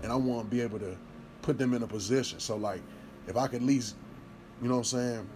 and 0.01 0.11
I 0.11 0.15
want 0.15 0.49
to 0.49 0.55
be 0.55 0.61
able 0.61 0.79
to 0.79 0.97
put 1.41 1.57
them 1.57 1.73
in 1.73 1.83
a 1.83 1.87
position. 1.87 2.39
So 2.39 2.57
like, 2.57 2.81
if 3.27 3.37
I 3.37 3.47
could 3.47 3.61
at 3.61 3.67
least, 3.67 3.95
you 4.61 4.67
know 4.67 4.75
what 4.75 4.79
I'm 4.93 4.99
saying, 4.99 5.29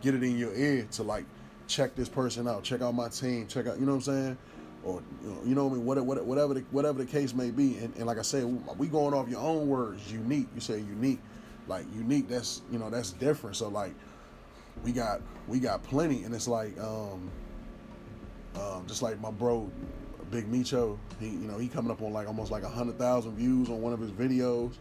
get 0.00 0.14
it 0.14 0.22
in 0.22 0.38
your 0.38 0.54
ear 0.54 0.86
to 0.92 1.02
like 1.02 1.24
check 1.66 1.94
this 1.94 2.08
person 2.08 2.48
out, 2.48 2.62
check 2.62 2.80
out 2.80 2.94
my 2.94 3.08
team, 3.08 3.46
check 3.46 3.66
out, 3.66 3.78
you 3.78 3.86
know 3.86 3.92
what 3.92 4.08
I'm 4.08 4.14
saying, 4.14 4.38
or 4.84 5.02
you 5.44 5.54
know, 5.54 5.66
what 5.66 5.72
I 5.72 5.76
mean, 5.76 5.84
whatever, 5.84 6.22
whatever, 6.22 6.54
the, 6.54 6.60
whatever 6.70 6.98
the 6.98 7.06
case 7.10 7.34
may 7.34 7.50
be. 7.50 7.76
And, 7.78 7.94
and 7.96 8.06
like 8.06 8.18
I 8.18 8.22
said, 8.22 8.44
we 8.78 8.86
going 8.86 9.14
off 9.14 9.28
your 9.28 9.40
own 9.40 9.68
words, 9.68 10.10
unique. 10.12 10.46
You 10.54 10.60
say 10.60 10.78
unique, 10.78 11.20
like 11.68 11.84
unique. 11.94 12.28
That's 12.28 12.62
you 12.70 12.78
know 12.78 12.90
that's 12.90 13.12
different. 13.12 13.56
So 13.56 13.68
like, 13.68 13.94
we 14.84 14.92
got 14.92 15.20
we 15.46 15.60
got 15.60 15.82
plenty, 15.82 16.24
and 16.24 16.34
it's 16.34 16.48
like 16.48 16.78
um, 16.78 17.30
um 18.58 18.84
just 18.86 19.02
like 19.02 19.20
my 19.20 19.30
bro, 19.30 19.70
Big 20.30 20.50
Micho. 20.50 20.98
He 21.20 21.28
you 21.28 21.46
know 21.46 21.58
he 21.58 21.68
coming 21.68 21.90
up 21.90 22.02
on 22.02 22.12
like 22.12 22.26
almost 22.26 22.50
like 22.50 22.62
a 22.62 22.68
hundred 22.68 22.98
thousand 22.98 23.36
views 23.36 23.68
on 23.68 23.80
one 23.80 23.92
of 23.92 24.00
his 24.00 24.10
videos. 24.10 24.74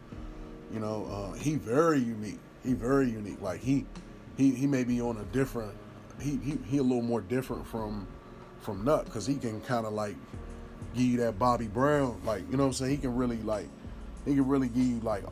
You 0.73 0.79
know, 0.79 1.07
uh, 1.09 1.33
he 1.37 1.55
very 1.55 1.99
unique. 1.99 2.39
He 2.63 2.73
very 2.73 3.09
unique. 3.09 3.41
Like 3.41 3.61
he 3.61 3.85
he 4.37 4.51
he 4.51 4.67
may 4.67 4.83
be 4.83 5.01
on 5.01 5.17
a 5.17 5.23
different. 5.25 5.73
He 6.19 6.39
he 6.43 6.57
he 6.65 6.77
a 6.77 6.83
little 6.83 7.03
more 7.03 7.21
different 7.21 7.67
from 7.67 8.07
from 8.59 8.83
Nut 8.83 9.05
because 9.05 9.25
he 9.25 9.35
can 9.35 9.61
kind 9.61 9.85
of 9.85 9.93
like 9.93 10.15
give 10.93 11.03
you 11.05 11.17
that 11.17 11.39
Bobby 11.39 11.67
Brown. 11.67 12.19
Like 12.25 12.49
you 12.49 12.57
know 12.57 12.63
what 12.63 12.69
I'm 12.69 12.73
saying. 12.73 12.91
He 12.91 12.97
can 12.97 13.15
really 13.15 13.37
like 13.37 13.67
he 14.25 14.35
can 14.35 14.47
really 14.47 14.67
give 14.67 14.83
you 14.83 14.99
like 14.99 15.23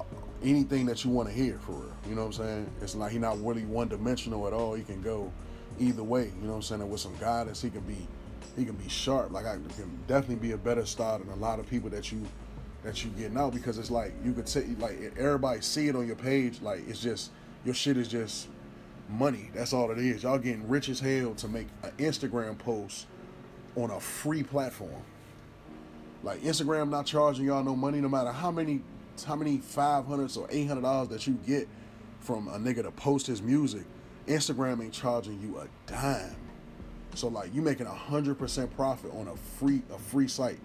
anything 0.43 0.85
that 0.87 1.03
you 1.03 1.11
want 1.11 1.29
to 1.29 1.33
hear 1.33 1.57
for 1.59 1.73
real. 1.73 1.91
You 2.07 2.15
know 2.15 2.25
what 2.25 2.39
I'm 2.39 2.45
saying? 2.45 2.71
It's 2.81 2.95
like 2.95 3.11
he 3.11 3.19
not 3.19 3.43
really 3.43 3.65
one 3.65 3.87
dimensional 3.87 4.47
at 4.47 4.53
all. 4.53 4.73
He 4.73 4.83
can 4.83 5.01
go 5.01 5.31
either 5.79 6.03
way. 6.03 6.31
You 6.39 6.47
know 6.47 6.49
what 6.51 6.55
I'm 6.55 6.61
saying? 6.61 6.81
And 6.81 6.91
with 6.91 7.01
some 7.01 7.15
guidance, 7.17 7.61
he 7.61 7.69
can 7.69 7.81
be 7.81 8.07
he 8.55 8.65
can 8.65 8.75
be 8.75 8.87
sharp. 8.89 9.31
Like 9.31 9.45
I 9.45 9.55
can 9.55 9.99
definitely 10.07 10.35
be 10.47 10.51
a 10.53 10.57
better 10.57 10.85
star 10.85 11.19
than 11.19 11.29
a 11.29 11.35
lot 11.35 11.59
of 11.59 11.67
people 11.69 11.89
that 11.89 12.11
you 12.11 12.21
that 12.83 13.03
you 13.03 13.09
getting 13.11 13.37
out 13.37 13.53
because 13.53 13.77
it's 13.77 13.91
like 13.91 14.13
you 14.23 14.31
could 14.31 14.47
say 14.47 14.65
like 14.79 15.13
everybody 15.17 15.61
see 15.61 15.87
it 15.87 15.95
on 15.95 16.07
your 16.07 16.15
page. 16.15 16.61
Like 16.61 16.87
it's 16.87 16.99
just 16.99 17.31
your 17.63 17.73
shit 17.73 17.97
is 17.97 18.07
just 18.07 18.47
money. 19.09 19.49
That's 19.53 19.73
all 19.73 19.91
it 19.91 19.97
is. 19.97 20.23
Y'all 20.23 20.37
getting 20.37 20.67
rich 20.67 20.89
as 20.89 20.99
hell 20.99 21.33
to 21.35 21.47
make 21.47 21.67
an 21.83 21.91
Instagram 21.97 22.57
post 22.57 23.07
on 23.75 23.91
a 23.91 23.99
free 23.99 24.43
platform. 24.43 25.03
Like 26.23 26.41
Instagram 26.41 26.89
not 26.89 27.05
charging 27.05 27.45
y'all 27.45 27.63
no 27.63 27.75
money, 27.75 28.01
no 28.01 28.09
matter 28.09 28.31
how 28.31 28.51
many 28.51 28.81
how 29.23 29.35
many 29.35 29.57
five 29.57 30.05
hundreds 30.05 30.37
or 30.37 30.47
eight 30.49 30.67
hundred 30.67 30.81
dollars 30.81 31.09
that 31.09 31.27
you 31.27 31.33
get 31.45 31.67
from 32.19 32.47
a 32.47 32.57
nigga 32.57 32.83
to 32.83 32.91
post 32.91 33.27
his 33.27 33.41
music. 33.41 33.83
Instagram 34.27 34.83
ain't 34.83 34.93
charging 34.93 35.39
you 35.41 35.59
a 35.59 35.67
dime. 35.91 36.35
So 37.13 37.27
like 37.27 37.53
you 37.53 37.61
making 37.61 37.85
a 37.87 37.93
hundred 37.93 38.37
percent 38.37 38.75
profit 38.75 39.11
on 39.13 39.27
a 39.27 39.35
free 39.35 39.81
a 39.93 39.97
free 39.97 40.27
site. 40.27 40.59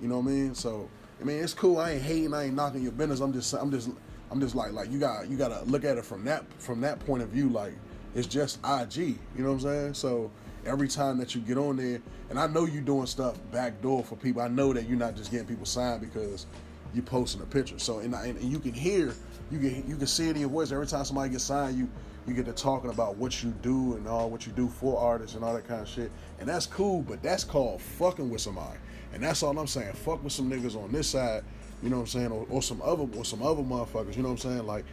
You 0.00 0.08
know 0.08 0.18
what 0.18 0.30
I 0.30 0.34
mean? 0.34 0.54
So 0.54 0.88
I 1.20 1.24
mean 1.24 1.42
it's 1.42 1.54
cool. 1.54 1.78
I 1.78 1.92
ain't 1.92 2.02
hating. 2.02 2.34
I 2.34 2.44
ain't 2.44 2.54
knocking 2.54 2.82
your 2.82 2.92
business. 2.92 3.20
I'm 3.20 3.32
just 3.32 3.52
I'm 3.54 3.70
just 3.70 3.90
I'm 4.30 4.40
just 4.40 4.54
like 4.54 4.72
like 4.72 4.90
you 4.90 4.98
got 4.98 5.28
you 5.28 5.36
gotta 5.36 5.64
look 5.64 5.84
at 5.84 5.98
it 5.98 6.04
from 6.04 6.24
that 6.24 6.44
from 6.60 6.80
that 6.82 7.04
point 7.06 7.22
of 7.22 7.30
view. 7.30 7.48
Like 7.48 7.74
it's 8.14 8.26
just 8.26 8.58
IG. 8.64 8.96
You 8.96 9.18
know 9.38 9.48
what 9.48 9.54
I'm 9.54 9.60
saying? 9.60 9.94
So 9.94 10.30
every 10.66 10.88
time 10.88 11.18
that 11.18 11.34
you 11.34 11.40
get 11.40 11.58
on 11.58 11.76
there, 11.76 12.00
and 12.28 12.38
I 12.38 12.46
know 12.46 12.66
you 12.66 12.80
doing 12.80 13.06
stuff 13.06 13.38
backdoor 13.50 14.04
for 14.04 14.16
people. 14.16 14.42
I 14.42 14.48
know 14.48 14.72
that 14.72 14.88
you're 14.88 14.98
not 14.98 15.16
just 15.16 15.30
getting 15.30 15.46
people 15.46 15.66
signed 15.66 16.00
because 16.00 16.46
you 16.94 17.02
posting 17.02 17.40
a 17.42 17.46
picture. 17.46 17.78
So 17.78 17.98
and, 18.00 18.14
and 18.14 18.42
you 18.42 18.58
can 18.58 18.72
hear, 18.72 19.14
you 19.50 19.58
can 19.58 19.84
you 19.88 19.96
can 19.96 20.06
see 20.06 20.28
it 20.28 20.36
in 20.36 20.40
your 20.40 20.50
voice 20.50 20.72
every 20.72 20.86
time 20.86 21.04
somebody 21.04 21.30
gets 21.30 21.44
signed. 21.44 21.78
You 21.78 21.88
you 22.26 22.34
get 22.34 22.46
to 22.46 22.52
talking 22.52 22.90
about 22.90 23.16
what 23.16 23.42
you 23.42 23.50
do 23.62 23.94
and 23.94 24.06
all 24.06 24.30
what 24.30 24.46
you 24.46 24.52
do 24.52 24.68
for 24.68 24.98
artists 24.98 25.34
and 25.34 25.44
all 25.44 25.54
that 25.54 25.66
kind 25.66 25.80
of 25.80 25.88
shit. 25.88 26.10
And 26.38 26.48
that's 26.48 26.66
cool, 26.66 27.02
but 27.02 27.22
that's 27.22 27.44
called 27.44 27.80
fucking 27.80 28.28
with 28.30 28.40
somebody. 28.40 28.78
And 29.12 29.22
that's 29.22 29.42
all 29.42 29.58
I'm 29.58 29.66
saying. 29.66 29.92
Fuck 29.94 30.22
with 30.22 30.32
some 30.32 30.50
niggas 30.50 30.76
on 30.76 30.92
this 30.92 31.08
side, 31.08 31.42
you 31.82 31.88
know 31.88 31.96
what 31.96 32.02
I'm 32.02 32.08
saying, 32.08 32.32
or, 32.32 32.46
or 32.50 32.62
some 32.62 32.82
other 32.82 33.06
or 33.16 33.24
some 33.24 33.42
other 33.42 33.62
motherfuckers, 33.62 34.16
you 34.16 34.22
know 34.22 34.30
what 34.30 34.44
I'm 34.44 34.50
saying? 34.50 34.66
Like 34.66 34.84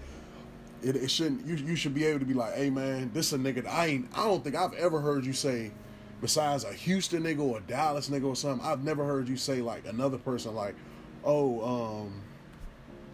it, 0.81 0.95
it 0.95 1.11
shouldn't 1.11 1.45
you 1.45 1.55
you 1.55 1.75
should 1.75 1.93
be 1.93 2.05
able 2.05 2.19
to 2.19 2.25
be 2.25 2.33
like, 2.33 2.55
hey 2.55 2.69
man, 2.69 3.11
this 3.13 3.33
a 3.33 3.37
nigga 3.37 3.67
I 3.67 3.87
ain't 3.87 4.09
I 4.15 4.25
don't 4.25 4.43
think 4.43 4.55
I've 4.55 4.73
ever 4.73 5.01
heard 5.01 5.25
you 5.25 5.33
say 5.33 5.71
besides 6.21 6.63
a 6.63 6.73
Houston 6.73 7.23
nigga 7.23 7.39
or 7.39 7.59
a 7.59 7.61
Dallas 7.61 8.09
nigga 8.09 8.25
or 8.25 8.35
something, 8.35 8.65
I've 8.65 8.83
never 8.83 9.05
heard 9.05 9.27
you 9.27 9.37
say 9.37 9.61
like 9.61 9.85
another 9.87 10.17
person 10.17 10.55
like, 10.55 10.75
oh, 11.27 12.05
um, 12.05 12.21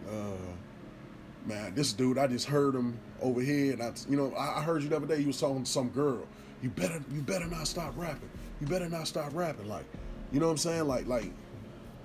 uh, 0.08 1.46
man, 1.46 1.74
this 1.74 1.92
dude, 1.92 2.16
I 2.16 2.26
just 2.28 2.46
heard 2.46 2.74
him 2.74 2.96
over 3.20 3.40
here, 3.40 3.72
and 3.72 3.82
I, 3.82 3.92
you 4.08 4.16
know, 4.16 4.32
I, 4.34 4.60
I 4.60 4.62
heard 4.62 4.82
you 4.82 4.88
the 4.88 4.96
other 4.96 5.06
day. 5.06 5.18
You 5.18 5.26
was 5.26 5.40
talking 5.40 5.64
to 5.64 5.70
some 5.70 5.90
girl. 5.90 6.26
You 6.62 6.70
better, 6.70 7.02
you 7.12 7.20
better 7.20 7.46
not 7.46 7.66
stop 7.66 7.92
rapping. 7.96 8.30
You 8.60 8.66
better 8.66 8.88
not 8.88 9.08
stop 9.08 9.34
rapping. 9.34 9.68
Like, 9.68 9.84
you 10.32 10.40
know 10.40 10.46
what 10.46 10.52
I'm 10.52 10.58
saying? 10.58 10.86
Like, 10.86 11.06
like, 11.06 11.32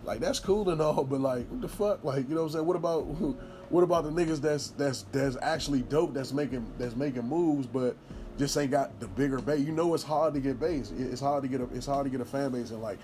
like 0.04 0.20
that's 0.20 0.40
cool 0.40 0.70
and 0.70 0.82
all, 0.82 1.04
but 1.04 1.22
like, 1.22 1.48
what 1.48 1.62
the 1.62 1.68
fuck? 1.68 2.04
Like, 2.04 2.28
you 2.28 2.36
know 2.36 2.42
what 2.42 2.48
I'm 2.48 2.54
saying? 2.54 2.66
What 2.66 2.76
about, 2.76 3.02
what 3.70 3.84
about 3.84 4.04
the 4.04 4.10
niggas 4.10 4.42
that's 4.42 4.70
that's 4.72 5.04
that's 5.12 5.38
actually 5.42 5.84
dope? 5.84 6.14
That's 6.14 6.34
making 6.34 6.66
that's 6.78 6.96
making 6.96 7.24
moves, 7.24 7.68
but 7.68 7.96
just 8.38 8.58
ain't 8.58 8.72
got 8.72 9.00
the 9.00 9.08
bigger 9.08 9.40
base. 9.40 9.60
You 9.60 9.74
know, 9.74 9.94
it's 9.94 10.04
hard 10.04 10.34
to 10.34 10.40
get 10.40 10.60
base. 10.60 10.92
It's 10.98 11.22
hard 11.22 11.44
to 11.44 11.50
get 11.50 11.62
a 11.62 11.66
it's 11.74 11.86
hard 11.86 12.06
to 12.06 12.10
get 12.10 12.22
a 12.22 12.26
fan 12.26 12.52
base, 12.52 12.72
and 12.72 12.82
like, 12.82 12.98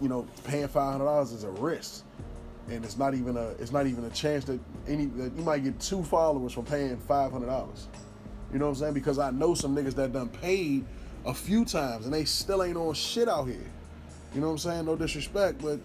you 0.00 0.08
know, 0.08 0.26
paying 0.44 0.68
five 0.68 0.92
hundred 0.92 1.06
dollars 1.06 1.32
is 1.32 1.44
a 1.44 1.50
risk, 1.50 2.04
and 2.68 2.84
it's 2.84 2.96
not 2.96 3.14
even 3.14 3.36
a 3.36 3.48
it's 3.58 3.72
not 3.72 3.86
even 3.86 4.04
a 4.04 4.10
chance 4.10 4.44
that 4.44 4.60
any 4.86 5.06
that 5.06 5.34
you 5.36 5.42
might 5.42 5.64
get 5.64 5.78
two 5.80 6.02
followers 6.02 6.52
from 6.52 6.64
paying 6.64 6.96
five 6.96 7.32
hundred 7.32 7.46
dollars. 7.46 7.88
You 8.52 8.58
know 8.58 8.66
what 8.66 8.72
I'm 8.72 8.78
saying? 8.78 8.94
Because 8.94 9.18
I 9.18 9.30
know 9.30 9.54
some 9.54 9.74
niggas 9.74 9.94
that 9.94 10.12
done 10.12 10.28
paid 10.28 10.84
a 11.24 11.32
few 11.32 11.64
times 11.64 12.04
and 12.04 12.14
they 12.14 12.24
still 12.24 12.62
ain't 12.62 12.76
on 12.76 12.94
shit 12.94 13.28
out 13.28 13.44
here. 13.44 13.70
You 14.34 14.40
know 14.40 14.48
what 14.48 14.52
I'm 14.52 14.58
saying? 14.58 14.84
No 14.86 14.96
disrespect, 14.96 15.60
but 15.62 15.80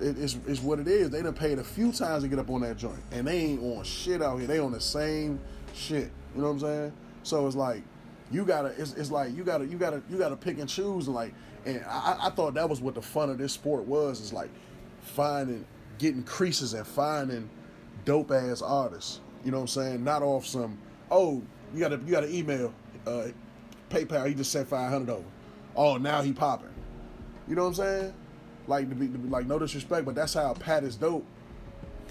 it, 0.00 0.18
it's, 0.18 0.36
it's 0.46 0.60
what 0.60 0.78
it 0.78 0.88
is. 0.88 1.10
They 1.10 1.22
done 1.22 1.34
paid 1.34 1.58
a 1.58 1.64
few 1.64 1.92
times 1.92 2.22
to 2.22 2.28
get 2.28 2.38
up 2.38 2.50
on 2.50 2.62
that 2.62 2.76
joint, 2.76 3.02
and 3.12 3.26
they 3.26 3.38
ain't 3.38 3.62
on 3.62 3.84
shit 3.84 4.22
out 4.22 4.38
here. 4.38 4.46
They 4.46 4.58
on 4.58 4.72
the 4.72 4.80
same 4.80 5.40
shit. 5.74 6.10
You 6.34 6.40
know 6.40 6.48
what 6.48 6.54
I'm 6.54 6.60
saying? 6.60 6.92
So 7.22 7.46
it's 7.46 7.56
like 7.56 7.82
you 8.32 8.44
gotta. 8.44 8.68
It's, 8.68 8.94
it's 8.94 9.10
like 9.10 9.36
you 9.36 9.44
gotta. 9.44 9.66
You 9.66 9.78
gotta. 9.78 10.02
You 10.10 10.18
gotta 10.18 10.36
pick 10.36 10.58
and 10.58 10.68
choose. 10.68 11.06
And 11.06 11.14
like, 11.14 11.34
and 11.64 11.84
I, 11.88 12.16
I 12.22 12.30
thought 12.30 12.54
that 12.54 12.68
was 12.68 12.80
what 12.80 12.94
the 12.94 13.02
fun 13.02 13.30
of 13.30 13.38
this 13.38 13.52
sport 13.52 13.84
was. 13.84 14.20
Is 14.20 14.32
like 14.32 14.50
finding, 15.02 15.64
getting 15.98 16.22
creases 16.22 16.74
and 16.74 16.86
finding 16.86 17.48
dope 18.04 18.30
ass 18.30 18.62
artists. 18.62 19.20
You 19.44 19.50
know 19.50 19.58
what 19.58 19.62
I'm 19.62 19.68
saying? 19.68 20.04
Not 20.04 20.22
off 20.22 20.46
some. 20.46 20.78
Oh, 21.10 21.42
you 21.74 21.80
got 21.80 21.88
to 21.88 22.00
you 22.04 22.12
got 22.12 22.20
to 22.20 22.34
email, 22.34 22.72
uh, 23.06 23.28
PayPal. 23.90 24.26
He 24.28 24.34
just 24.34 24.52
sent 24.52 24.68
five 24.68 24.90
hundred 24.90 25.10
over. 25.10 25.24
Oh, 25.76 25.96
now 25.96 26.22
he 26.22 26.32
popping. 26.32 26.68
You 27.48 27.56
know 27.56 27.62
what 27.62 27.68
I'm 27.68 27.74
saying? 27.74 28.14
Like 28.66 28.88
to 28.88 28.94
be, 28.94 29.08
to 29.08 29.18
be 29.18 29.28
like 29.28 29.46
no 29.46 29.58
disrespect, 29.58 30.04
but 30.04 30.14
that's 30.14 30.34
how 30.34 30.54
Pat 30.54 30.84
is 30.84 30.96
dope. 30.96 31.26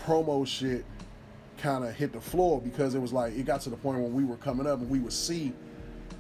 Promo 0.04 0.46
shit 0.46 0.86
kind 1.58 1.84
of 1.84 1.94
hit 1.94 2.12
the 2.12 2.20
floor 2.20 2.60
because 2.60 2.96
it 2.96 3.00
was 3.00 3.14
like 3.14 3.34
it 3.34 3.46
got 3.46 3.62
to 3.62 3.70
the 3.70 3.78
point 3.78 4.00
when 4.02 4.14
we 4.14 4.24
were 4.24 4.38
coming 4.38 4.66
up 4.68 4.80
and 4.80 4.90
we 4.90 5.00
would 5.00 5.14
see 5.14 5.54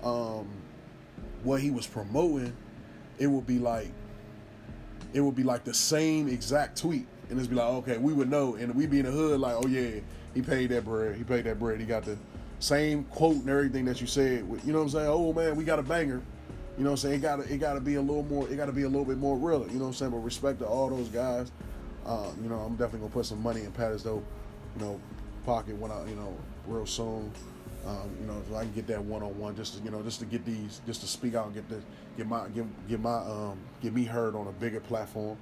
um, 0.03 0.47
what 1.43 1.59
he 1.59 1.71
was 1.71 1.87
promoting. 1.87 2.55
It 3.17 3.27
would 3.27 3.45
be 3.45 3.59
like 3.59 3.91
it 5.13 5.21
would 5.21 5.35
be 5.35 5.43
like 5.43 5.63
the 5.63 5.73
same 5.73 6.27
exact 6.27 6.77
tweet, 6.77 7.07
and 7.31 7.39
it's 7.39 7.47
be 7.47 7.55
like, 7.55 7.67
okay, 7.67 7.97
we 7.97 8.13
would 8.13 8.29
know, 8.29 8.55
and 8.55 8.75
we 8.75 8.85
be 8.85 8.99
in 8.99 9.05
the 9.05 9.11
hood 9.11 9.39
like, 9.39 9.55
oh 9.55 9.67
yeah, 9.67 10.01
he 10.33 10.41
paid 10.41 10.69
that 10.69 10.85
bread, 10.85 11.15
he 11.15 11.23
paid 11.23 11.45
that 11.45 11.59
bread, 11.59 11.79
he 11.79 11.85
got 11.85 12.03
the 12.03 12.17
same 12.59 13.05
quote 13.05 13.37
and 13.37 13.49
everything 13.49 13.85
that 13.85 14.01
you 14.01 14.07
said. 14.07 14.45
You 14.63 14.73
know 14.73 14.79
what 14.79 14.83
I'm 14.83 14.89
saying? 14.89 15.07
Oh 15.07 15.33
man, 15.33 15.55
we 15.55 15.63
got 15.63 15.79
a 15.79 15.83
banger. 15.83 16.21
You 16.77 16.83
know 16.83 16.91
what 16.91 17.03
I'm 17.03 17.09
saying? 17.09 17.15
It 17.15 17.21
gotta 17.21 17.53
it 17.53 17.57
gotta 17.57 17.81
be 17.81 17.95
a 17.95 18.01
little 18.01 18.23
more 18.23 18.47
it 18.49 18.55
gotta 18.55 18.71
be 18.71 18.83
a 18.83 18.89
little 18.89 19.05
bit 19.05 19.17
more 19.17 19.37
real. 19.37 19.61
You 19.67 19.73
know 19.75 19.85
what 19.85 19.87
I'm 19.87 19.93
saying? 19.93 20.11
But 20.11 20.17
respect 20.19 20.59
to 20.59 20.67
all 20.67 20.89
those 20.89 21.09
guys. 21.09 21.51
Um, 22.05 22.33
you 22.41 22.49
know, 22.49 22.55
I'm 22.55 22.75
definitely 22.75 22.99
gonna 22.99 23.13
put 23.13 23.25
some 23.25 23.41
money 23.41 23.61
in 23.61 23.71
Patty's 23.71 24.03
though, 24.03 24.23
you 24.77 24.85
know, 24.85 24.99
pocket 25.45 25.75
when 25.77 25.91
I 25.91 26.07
you 26.07 26.15
know, 26.15 26.35
real 26.67 26.85
soon. 26.85 27.31
Um, 27.85 28.11
you 28.19 28.27
know, 28.27 28.41
so 28.47 28.55
I 28.55 28.61
can 28.61 28.73
get 28.73 28.85
that 28.87 29.03
one 29.03 29.23
on 29.23 29.37
one 29.39 29.55
just 29.55 29.77
to, 29.77 29.83
you 29.83 29.89
know, 29.89 30.03
just 30.03 30.19
to 30.19 30.25
get 30.25 30.45
these 30.45 30.81
just 30.85 31.01
to 31.01 31.07
speak 31.07 31.33
out 31.33 31.47
and 31.47 31.55
get 31.55 31.67
the 31.67 31.81
get 32.15 32.27
my 32.27 32.47
get, 32.49 32.65
get 32.87 32.99
my 32.99 33.17
um 33.17 33.57
get 33.81 33.93
me 33.93 34.03
heard 34.03 34.35
on 34.35 34.47
a 34.47 34.51
bigger 34.51 34.79
platform. 34.79 35.37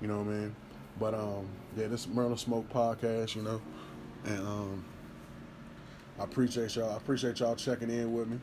You 0.00 0.08
know 0.08 0.18
what 0.18 0.26
I 0.26 0.38
mean? 0.38 0.56
But 0.98 1.14
um 1.14 1.46
yeah, 1.76 1.88
this 1.88 2.06
Merlin 2.06 2.36
Smoke 2.36 2.68
podcast, 2.72 3.34
you 3.34 3.42
know. 3.42 3.60
And 4.24 4.40
um 4.40 4.84
I 6.18 6.24
appreciate 6.24 6.76
y'all. 6.76 6.92
I 6.92 6.96
appreciate 6.96 7.40
y'all 7.40 7.56
checking 7.56 7.90
in 7.90 8.12
with 8.12 8.28
me. 8.28 8.38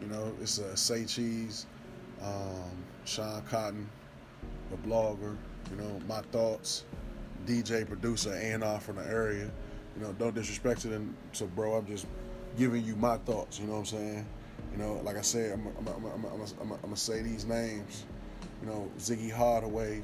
You 0.00 0.06
know, 0.06 0.32
it's 0.40 0.58
uh, 0.58 0.74
Say 0.74 1.04
Cheese, 1.04 1.66
um, 2.22 2.70
Sean 3.04 3.42
Cotton, 3.42 3.88
the 4.70 4.76
blogger. 4.88 5.36
You 5.70 5.76
know, 5.76 6.00
my 6.08 6.22
thoughts, 6.32 6.84
DJ, 7.46 7.86
producer, 7.86 8.32
and 8.32 8.64
off 8.64 8.84
from 8.86 8.96
the 8.96 9.06
area. 9.06 9.50
You 9.96 10.02
know, 10.02 10.12
don't 10.14 10.34
disrespect 10.34 10.80
to 10.82 10.88
them. 10.88 11.14
So, 11.32 11.46
bro, 11.46 11.74
I'm 11.74 11.86
just 11.86 12.06
giving 12.56 12.84
you 12.84 12.96
my 12.96 13.18
thoughts. 13.18 13.60
You 13.60 13.66
know 13.66 13.74
what 13.74 13.78
I'm 13.80 13.84
saying? 13.86 14.26
You 14.72 14.78
know, 14.78 14.94
like 15.04 15.16
I 15.16 15.22
said, 15.22 15.52
I'm, 15.52 15.66
I'm, 15.78 15.88
I'm, 15.88 16.24
I'm, 16.24 16.72
I'm 16.72 16.80
gonna 16.80 16.96
say 16.96 17.22
these 17.22 17.44
names. 17.44 18.06
You 18.62 18.68
know, 18.68 18.90
Ziggy 18.98 19.30
Hardaway, 19.30 20.02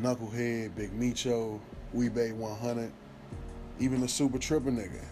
Knucklehead, 0.00 0.74
Big 0.74 0.98
Micho, 0.98 1.60
Weebay 1.94 2.34
100, 2.34 2.92
even 3.78 4.00
the 4.00 4.08
Super 4.08 4.38
Tripper 4.38 4.70
nigga. 4.70 5.04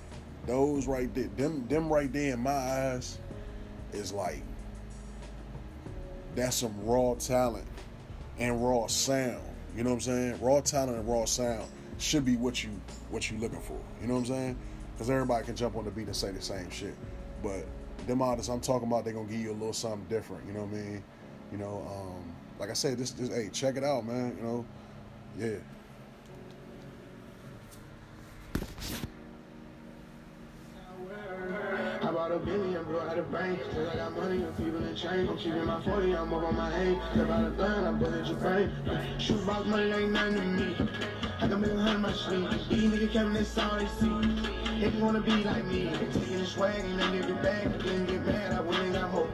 Those 0.47 0.87
right 0.87 1.13
there, 1.15 1.29
them 1.37 1.67
them 1.69 1.89
right 1.89 2.13
there 2.13 2.35
in 2.35 2.41
my 2.41 2.51
eyes 2.51 3.19
is 3.93 4.13
like 4.13 4.43
that's 6.35 6.57
some 6.57 6.75
raw 6.85 7.15
talent 7.15 7.67
and 8.39 8.65
raw 8.65 8.87
sound. 8.87 9.43
You 9.77 9.85
know 9.85 9.91
what 9.91 9.97
I'm 9.97 10.01
saying? 10.01 10.41
Raw 10.41 10.61
talent 10.61 10.99
and 10.99 11.09
raw 11.09 11.25
sound 11.25 11.69
should 11.99 12.25
be 12.25 12.37
what 12.37 12.65
you 12.65 12.71
what 13.11 13.31
you 13.31 13.39
looking 13.39 13.61
for. 13.61 13.79
You 14.01 14.09
know 14.09 14.15
what 14.15 14.21
I'm 14.21 14.27
saying? 14.27 14.59
Because 14.95 15.11
everybody 15.11 15.45
can 15.45 15.57
jump 15.57 15.77
on 15.77 15.85
the 15.85 15.91
beat 15.91 16.07
and 16.07 16.17
say 16.17 16.33
the 16.33 16.43
same 16.43 16.71
shit, 16.71 16.95
but 17.43 17.65
them 18.07 18.21
artists 18.21 18.51
I'm 18.51 18.61
talking 18.61 18.89
about, 18.89 19.05
they 19.05 19.13
gonna 19.13 19.29
give 19.29 19.41
you 19.41 19.53
a 19.53 19.55
little 19.55 19.73
something 19.73 20.05
different. 20.09 20.47
You 20.47 20.55
know 20.55 20.65
what 20.65 20.79
I 20.79 20.83
mean? 20.83 21.05
You 21.53 21.59
know, 21.59 21.87
um, 21.95 22.35
like 22.59 22.71
I 22.71 22.73
said, 22.73 22.97
this 22.97 23.11
this 23.11 23.29
hey, 23.29 23.51
check 23.53 23.77
it 23.77 23.85
out, 23.85 24.07
man. 24.07 24.35
You 24.39 24.43
know, 24.43 24.65
yeah. 25.39 25.57
I 32.03 32.11
a 32.33 32.39
billion, 32.39 32.85
bro, 32.85 33.01
out 33.01 33.19
of 33.19 33.31
bank. 33.31 33.61
Cause 33.71 33.89
I 33.89 33.97
got 33.97 34.17
money 34.17 34.43
and 34.43 34.57
people 34.57 34.83
in 34.83 34.97
change. 34.97 35.29
I'm 35.29 35.37
keeping 35.37 35.65
my 35.65 35.83
40, 35.83 36.17
I'm 36.17 36.33
up 36.33 36.43
on 36.43 36.57
my 36.57 36.75
aim. 36.79 37.01
Step 37.13 37.31
out 37.31 37.45
of 37.45 37.57
gun, 37.57 37.85
I 37.85 37.93
bullet 37.93 38.27
your 38.27 38.37
brain. 38.37 38.73
Shoot 39.19 39.47
box 39.47 39.67
money 39.67 39.93
ain't 39.93 40.13
to 40.35 40.43
me. 40.43 40.77
I 41.41 41.47
a 41.47 41.99
my 41.99 42.13
sleep. 42.13 42.49
These 42.69 42.93
niggas 42.93 43.13
coming, 43.13 43.45
that's. 43.45 44.52
If 44.83 44.97
you 44.97 45.05
wanna 45.05 45.21
be 45.21 45.45
like 45.45 45.65
me, 45.67 45.93
taking 46.13 46.39
the 46.39 46.45
swag 46.45 46.85
and 46.85 46.99
then 46.99 47.13
give 47.13 47.31
it 47.31 47.41
back. 47.41 47.63
Then 47.85 48.05
get 48.05 48.27
mad, 48.27 48.53
I 48.53 48.83
and 48.83 48.93
got 48.93 49.13
more. 49.13 49.29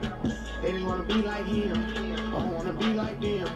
They 0.60 0.72
didn't 0.72 0.86
wanna 0.86 1.04
be 1.04 1.22
like 1.22 1.46
him. 1.46 1.72
I 2.36 2.38
don't 2.38 2.52
wanna 2.52 2.74
be 2.74 2.92
like 2.92 3.18
them. 3.18 3.48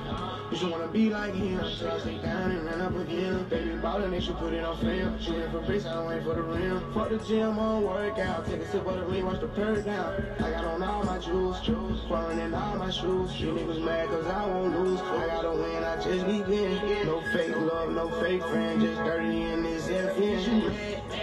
You 0.51 0.57
just 0.57 0.65
wanna 0.65 0.89
be 0.89 1.11
like 1.11 1.35
him. 1.35 1.61
So 1.77 1.91
I 1.91 1.99
stay 2.01 2.17
down 2.17 2.51
and 2.51 2.65
run 2.65 2.81
up 2.81 2.97
again. 2.97 3.45
Baby 3.51 3.77
ballin', 3.77 4.11
they 4.11 4.21
should 4.21 4.39
put 4.39 4.55
it 4.55 4.65
on 4.65 4.79
film. 4.79 5.21
Shooting 5.21 5.51
for 5.51 5.61
base, 5.61 5.85
I 5.85 5.93
don't 5.93 6.07
wait 6.07 6.23
for 6.23 6.35
the 6.35 6.41
rim. 6.41 6.83
Fuck 6.95 7.11
the 7.11 7.19
gym, 7.19 7.59
on 7.59 7.83
workout. 7.83 8.47
Take 8.47 8.63
a 8.63 8.71
sip 8.71 8.87
of 8.87 8.97
the 8.97 9.07
lean, 9.09 9.27
watch 9.27 9.41
the 9.41 9.49
perk 9.49 9.85
down. 9.85 10.25
I 10.41 10.51
got 10.51 10.65
on 10.65 10.83
all 10.83 11.05
my 11.05 11.19
jewels, 11.19 11.61
jewels. 11.61 12.01
Foreign 12.09 12.39
in 12.39 12.55
all 12.55 12.75
my 12.77 12.91
shoes. 12.91 13.39
You 13.39 13.49
niggas 13.49 13.85
mad 13.85 14.09
cause 14.09 14.27
I 14.29 14.47
won't 14.47 14.81
lose. 14.81 14.99
I 14.99 15.27
gotta 15.27 15.51
win, 15.51 15.85
I 15.85 15.97
just 15.97 16.25
begin. 16.25 17.05
No 17.05 17.21
fake 17.35 17.55
love, 17.55 17.91
no 17.91 18.09
fake 18.23 18.43
friend. 18.45 18.81
Just 18.81 18.97
dirty 19.05 19.43
in 19.43 19.63
this 19.63 19.89
FN. 19.89 21.22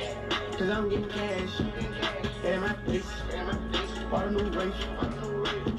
Cause 0.60 0.70
I'm 0.72 0.90
getting 0.90 1.08
cash. 1.08 1.62
In 2.44 2.60
my 2.60 2.74
face. 2.86 3.06
Bought 4.12 4.26
a 4.26 4.32
new 4.32 4.44
race. 4.50 4.74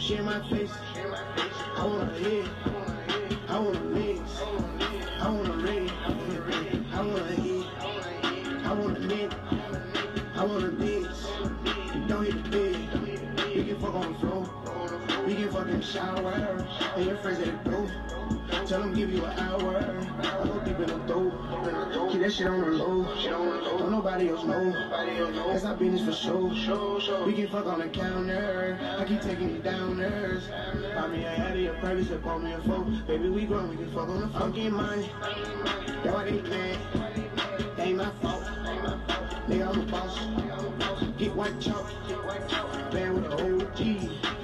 Share 0.02 0.22
my 0.22 0.40
face. 0.48 0.72
I 1.76 1.84
wanna 1.84 2.10
live. 2.12 2.48
I 3.46 3.58
wanna 3.58 3.84
live. 3.84 4.22
I 5.20 5.28
wanna 5.28 5.52
live. 5.56 5.92
I 6.02 7.02
wanna 7.02 7.26
hit. 7.26 7.66
I 8.64 8.72
wanna 8.72 8.98
live. 9.00 9.34
I 10.34 10.44
wanna. 10.44 10.70
You 10.80 12.06
don't 12.08 12.24
hit 12.24 12.42
the 12.44 12.50
bed. 12.50 13.54
You 13.54 13.64
can 13.64 13.80
fuck 13.80 13.94
on 13.94 14.12
the 14.14 14.18
floor. 14.18 15.24
We 15.26 15.34
can 15.34 15.50
fucking 15.52 15.82
shower. 15.82 16.66
And 16.96 17.04
your 17.04 17.18
friends 17.18 17.46
at 17.46 17.64
the 17.64 17.70
door. 17.70 18.19
Tell 18.70 18.82
them 18.82 18.94
give 18.94 19.12
you 19.12 19.24
an 19.24 19.36
hour. 19.36 19.78
I 20.22 20.46
go 20.46 20.60
deep 20.60 20.78
in 20.78 20.86
the 20.86 20.98
dope. 21.04 22.12
Keep 22.12 22.20
that 22.20 22.32
shit 22.32 22.46
on 22.46 22.60
the 22.60 22.68
low. 22.68 23.02
Don't 23.24 23.90
nobody 23.90 24.28
else 24.28 24.44
know. 24.44 24.70
That's 25.48 25.64
our 25.64 25.74
business 25.74 26.04
for 26.22 26.54
sure. 26.54 27.26
We 27.26 27.32
can 27.32 27.48
fuck 27.48 27.66
on 27.66 27.80
the 27.80 27.88
counter. 27.88 28.78
I 28.96 29.04
keep 29.06 29.22
taking 29.22 29.50
you 29.50 29.60
downers. 29.60 30.42
Buy 30.94 31.08
me 31.08 31.24
a 31.24 31.30
Addy, 31.30 31.66
a 31.66 31.72
privacy, 31.80 32.16
call 32.22 32.38
me 32.38 32.52
a 32.52 32.60
phone. 32.60 33.02
Baby, 33.08 33.28
we 33.30 33.44
grown, 33.44 33.70
we 33.70 33.76
can 33.76 33.92
fuck 33.92 34.08
on 34.08 34.20
the 34.20 34.28
funky 34.38 34.68
money. 34.68 35.10
That's 36.04 36.14
why 36.14 36.30
they 36.30 36.40
mad. 36.42 36.78
That 37.76 37.88
ain't 37.88 37.96
my 37.96 38.10
fault. 38.22 38.44
Nigga, 39.48 39.66
I'm 39.66 39.80
a 39.80 39.84
boss. 39.90 41.18
Get 41.18 41.34
white 41.34 41.60
chalk. 41.60 41.90
Man 42.92 43.14
with 43.14 43.30
the 43.30 43.66
OG. 43.66 44.39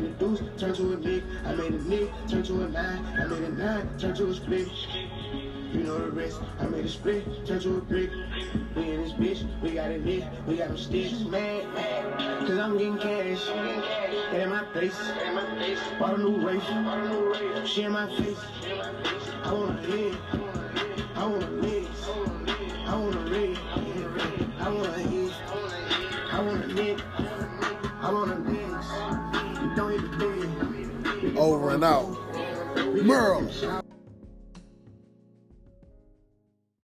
Made 0.00 0.10
a 0.10 0.14
deuce, 0.14 0.40
turn 0.58 0.74
to 0.74 0.92
a 0.92 0.96
nick. 0.96 1.24
I 1.44 1.54
made 1.54 1.72
a 1.72 1.82
nick, 1.82 2.10
turn 2.28 2.42
to 2.44 2.62
a 2.62 2.68
nine. 2.68 3.04
I 3.18 3.26
made 3.26 3.42
a 3.42 3.52
nine, 3.52 3.98
turn 3.98 4.14
to 4.16 4.28
a 4.28 4.34
split. 4.34 4.68
You 5.72 5.84
know 5.84 5.98
the 5.98 6.10
rest. 6.10 6.40
I 6.58 6.66
made 6.66 6.84
a 6.84 6.88
split, 6.88 7.46
turn 7.46 7.60
to 7.60 7.76
a 7.76 7.80
brick. 7.80 8.10
We 8.74 8.90
in 8.90 9.02
this 9.02 9.12
bitch, 9.12 9.62
we 9.62 9.72
got 9.72 9.90
it 9.90 10.04
lit, 10.04 10.24
we 10.46 10.56
got 10.56 10.68
them 10.68 10.78
sticks, 10.78 11.20
man. 11.20 11.66
Cause 12.40 12.58
I'm 12.58 12.76
getting 12.78 12.98
cash. 12.98 13.44
That 13.46 14.42
in 14.42 14.50
my 14.50 14.64
face. 14.72 14.98
Bought 15.98 16.14
a 16.14 16.18
new 16.18 16.46
race. 16.46 17.68
She 17.68 17.82
in 17.82 17.92
my 17.92 18.06
face. 18.16 18.38
I 19.44 19.52
want 19.52 19.78
a 19.78 19.82
head. 19.82 20.18
I 21.16 21.26
wanna 21.26 21.46
a 21.46 21.89
out. 31.84 32.16
Merle. 33.02 33.48